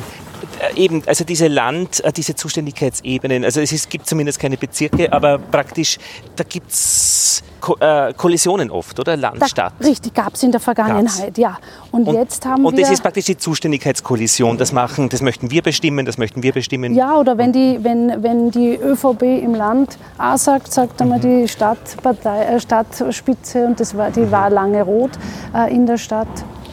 [0.77, 5.39] eben, also diese Land, äh, diese Zuständigkeitsebenen, also es ist, gibt zumindest keine Bezirke, aber
[5.39, 5.99] praktisch,
[6.37, 9.17] da gibt es Ko äh, Kollisionen oft, oder?
[9.19, 9.75] Land, Da, Stadt.
[9.85, 11.59] richtig, gab es in der Vergangenheit, ja.
[11.91, 12.85] Und, jetzt haben und wir...
[12.85, 14.57] das ist praktisch die Zuständigkeitskollision.
[14.57, 16.95] Das machen, das möchten wir bestimmen, das möchten wir bestimmen.
[16.95, 21.43] ja, oder wenn die, wenn, wenn die ÖVP im Land A sagt, sagt einmal Mhm.
[21.43, 25.11] die Stadtpartei, äh, Stadtspitze und das war, die war lange rot
[25.55, 26.29] äh, in der Stadt.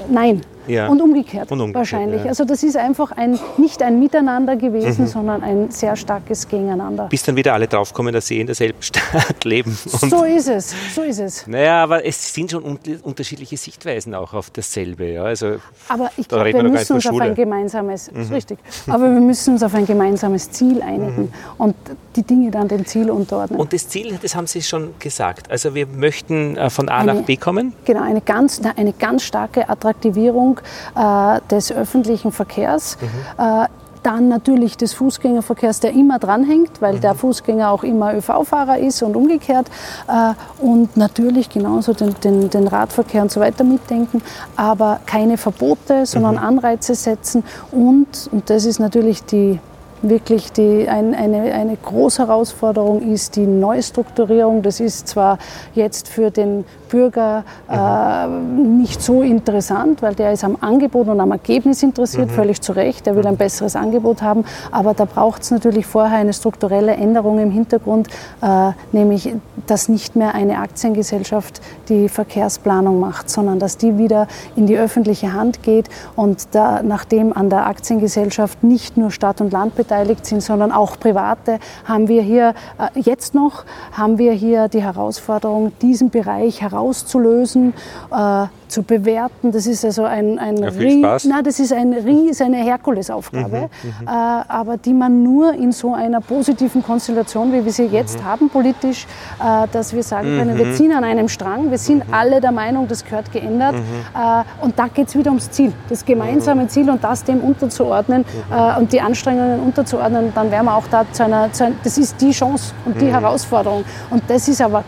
[0.10, 0.42] Nein.
[0.68, 0.88] Ja.
[0.88, 2.24] Und umgekehrt, Und umgekehrt, wahrscheinlich.
[2.24, 2.30] ja.
[2.30, 5.08] Also das ist einfach ein, nicht ein Miteinander gewesen, Mhm.
[5.08, 7.08] sondern ein sehr starkes Gegeneinander.
[7.10, 9.72] Bis dann wieder alle draufkommen, dass sie in derselben Stadt leben.
[9.86, 11.48] So ist es, so ist es.
[11.48, 15.06] Naja, aber es sind schon un unterschiedliche Sichtweisen auch auf dasselbe.
[15.12, 15.24] Ja?
[15.24, 15.56] Also,
[15.88, 19.64] Aber ich glaube, wir müssen uns auf ein gemeinsames, ist richtig, aber wir müssen uns
[19.64, 21.76] auf ein gemeinsames Ziel einigen und
[22.16, 23.60] die Dinge dann dem Ziel unterordnen.
[23.60, 25.50] und das Ziel, das haben Sie schon gesagt.
[25.52, 27.74] Also wir möchten äh, von A Eine- nach B kommen.
[27.86, 30.57] Genau, eine ganz, eine ganz starke Attraktivierung
[30.96, 32.98] äh, des öffentlichen Verkehrs.
[33.38, 33.68] Äh,
[34.04, 39.18] dann natürlich des Fußgängerverkehrs, der immer dranhängt, weil der Fußgänger auch immer ÖV-Fahrer ist und
[39.18, 39.68] umgekehrt.
[40.08, 40.34] Äh,
[40.64, 44.22] und natürlich genauso den, den, den Radverkehr und so weiter mitdenken,
[44.56, 49.60] aber keine Verbote, sondern Anreize setzen und, und das ist natürlich die
[50.02, 54.62] wirklich die, ein, eine, eine große Herausforderung ist die Neustrukturierung.
[54.62, 55.40] Das ist zwar
[55.74, 61.32] jetzt für den Bürger äh, nicht so interessant, weil der ist am Angebot und am
[61.32, 62.34] Ergebnis interessiert, mhm.
[62.34, 63.06] völlig zu Recht.
[63.06, 64.46] Der will ein besseres Angebot haben.
[64.72, 68.08] Aber da braucht es natürlich vorher eine strukturelle Änderung im Hintergrund,
[68.42, 69.34] äh, nämlich
[69.66, 75.34] dass nicht mehr eine Aktiengesellschaft die Verkehrsplanung macht, sondern dass die wieder in die öffentliche
[75.34, 79.87] Hand geht und da, nachdem an der Aktiengesellschaft nicht nur Stadt und Land beteiligt
[80.24, 85.72] sind, sondern auch Private, haben wir hier äh, jetzt noch haben wir hier die Herausforderung,
[85.82, 87.74] diesen Bereich herauszulösen,
[88.12, 89.52] äh, zu bewerten.
[89.52, 91.26] Das ist also ein, ein ja, Spaß.
[91.26, 95.72] Na, das ist ein Ries, eine Herkulesaufgabe, mhm, mhm, äh, aber die man nur in
[95.72, 98.26] so einer positiven Konstellation, wie wir sie jetzt mhm.
[98.26, 99.08] haben politisch,
[99.40, 100.74] äh, dass wir sagen können, wir mhm.
[100.74, 102.14] ziehen an einem Strang, wir sind mhm.
[102.14, 103.82] alle der Meinung, das gehört geändert mhm.
[104.14, 108.26] äh, und da geht es wieder ums Ziel, das gemeinsame Ziel und das dem unterzuordnen
[108.52, 111.98] äh, und die Anstrengungen unterzuordnen, dann wären wir auch da zu einer, zu einer das
[111.98, 114.84] ist die Chance und die Herausforderung und das ist aber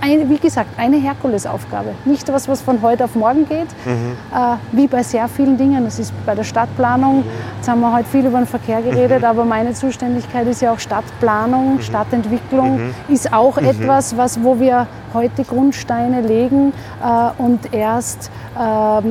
[0.00, 1.94] eine, wie gesagt, eine Herkulesaufgabe.
[2.04, 4.16] Nicht etwas, was von heute auf morgen geht, mhm.
[4.34, 5.84] äh, wie bei sehr vielen Dingen.
[5.84, 7.22] Das ist bei der Stadtplanung.
[7.56, 9.26] Jetzt haben wir heute viel über den Verkehr geredet, mhm.
[9.26, 11.82] aber meine Zuständigkeit ist ja auch Stadtplanung, mhm.
[11.82, 12.94] Stadtentwicklung mhm.
[13.08, 13.68] ist auch mhm.
[13.68, 18.58] etwas, was, wo wir heute Grundsteine legen äh, und erst, äh,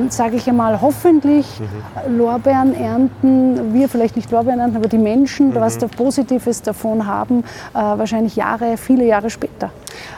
[0.08, 2.18] sage ich einmal, hoffentlich mhm.
[2.18, 5.54] Lorbeeren ernten, wir vielleicht nicht Lorbeeren ernten, aber die Menschen, mhm.
[5.56, 7.40] was da Positives davon haben,
[7.74, 9.70] äh, wahrscheinlich Jahre, viele Jahre später.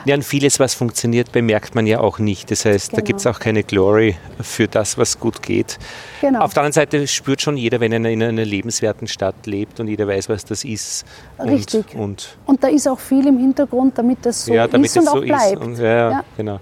[0.05, 2.51] Ja, und vieles, was funktioniert, bemerkt man ja auch nicht.
[2.51, 3.01] Das heißt, genau.
[3.01, 5.77] da gibt es auch keine Glory für das, was gut geht.
[6.21, 6.41] Genau.
[6.41, 9.87] Auf der anderen Seite spürt schon jeder, wenn er in einer lebenswerten Stadt lebt und
[9.87, 11.05] jeder weiß, was das ist.
[11.39, 11.93] Richtig.
[11.93, 14.97] Und, und, und da ist auch viel im Hintergrund, damit das so ja, damit ist
[14.97, 15.57] und auch so bleibt.
[15.57, 16.59] Und, ja, ja, genau.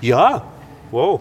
[0.00, 0.42] Ja,
[0.90, 1.20] wow.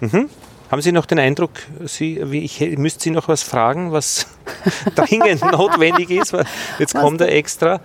[0.00, 0.28] Mhm.
[0.70, 1.52] Haben Sie noch den Eindruck,
[1.84, 4.26] Sie, wie ich, müsste Sie noch was fragen, was
[4.96, 6.32] dringend notwendig ist?
[6.78, 7.80] Jetzt was kommt er extra.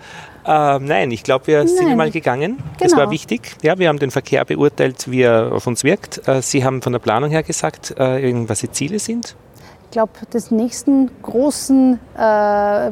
[0.46, 1.68] Äh, nein, ich glaube, wir nein.
[1.68, 2.58] sind mal gegangen.
[2.58, 2.68] Genau.
[2.80, 3.56] Das war wichtig.
[3.62, 6.28] Ja, wir haben den Verkehr beurteilt, wie er auf uns wirkt.
[6.28, 9.36] Äh, Sie haben von der Planung her gesagt, äh, was die Ziele sind.
[9.86, 12.92] Ich glaube, das nächsten großen äh,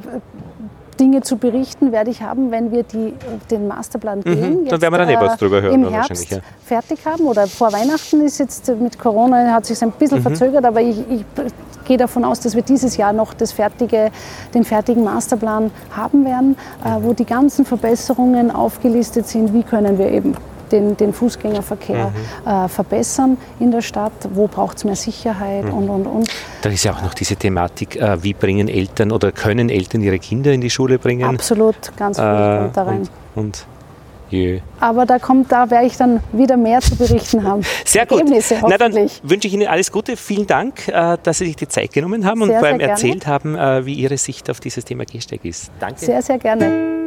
[0.99, 3.13] Dinge zu berichten werde ich haben, wenn wir die,
[3.49, 4.63] den Masterplan mhm, gehen.
[4.63, 5.83] Mhm, dann werden wir dann eh was drüber hören.
[5.83, 6.39] Im Herbst ja.
[6.65, 10.23] fertig haben oder vor Weihnachten ist jetzt mit Corona hat sich ein bisschen mhm.
[10.23, 11.25] verzögert, aber ich, ich
[11.85, 14.11] gehe davon aus, dass wir dieses Jahr noch das fertige,
[14.53, 19.53] den fertigen Masterplan haben werden, äh, wo die ganzen Verbesserungen aufgelistet sind.
[19.53, 20.35] Wie können wir eben
[20.71, 22.11] den, den Fußgängerverkehr
[22.45, 22.47] mhm.
[22.47, 25.73] äh, verbessern in der Stadt, wo braucht es mehr Sicherheit mhm.
[25.73, 26.29] und, und, und.
[26.61, 30.19] Da ist ja auch noch diese Thematik, äh, wie bringen Eltern oder können Eltern ihre
[30.19, 31.35] Kinder in die Schule bringen?
[31.35, 32.99] Absolut, ganz viel äh, kommt da rein.
[33.35, 33.65] Und, und
[34.29, 34.59] Jö.
[34.79, 37.63] Aber da kommt, da werde ich dann wieder mehr zu berichten haben.
[37.85, 38.19] Sehr gut.
[38.19, 40.15] Ergebnisse, Na, dann wünsche ich Ihnen alles Gute.
[40.15, 43.27] Vielen Dank, äh, dass Sie sich die Zeit genommen haben sehr, und vor allem erzählt
[43.27, 45.71] haben, äh, wie Ihre Sicht auf dieses Thema Gehsteig ist.
[45.79, 46.05] Danke.
[46.05, 46.98] Sehr, sehr gerne.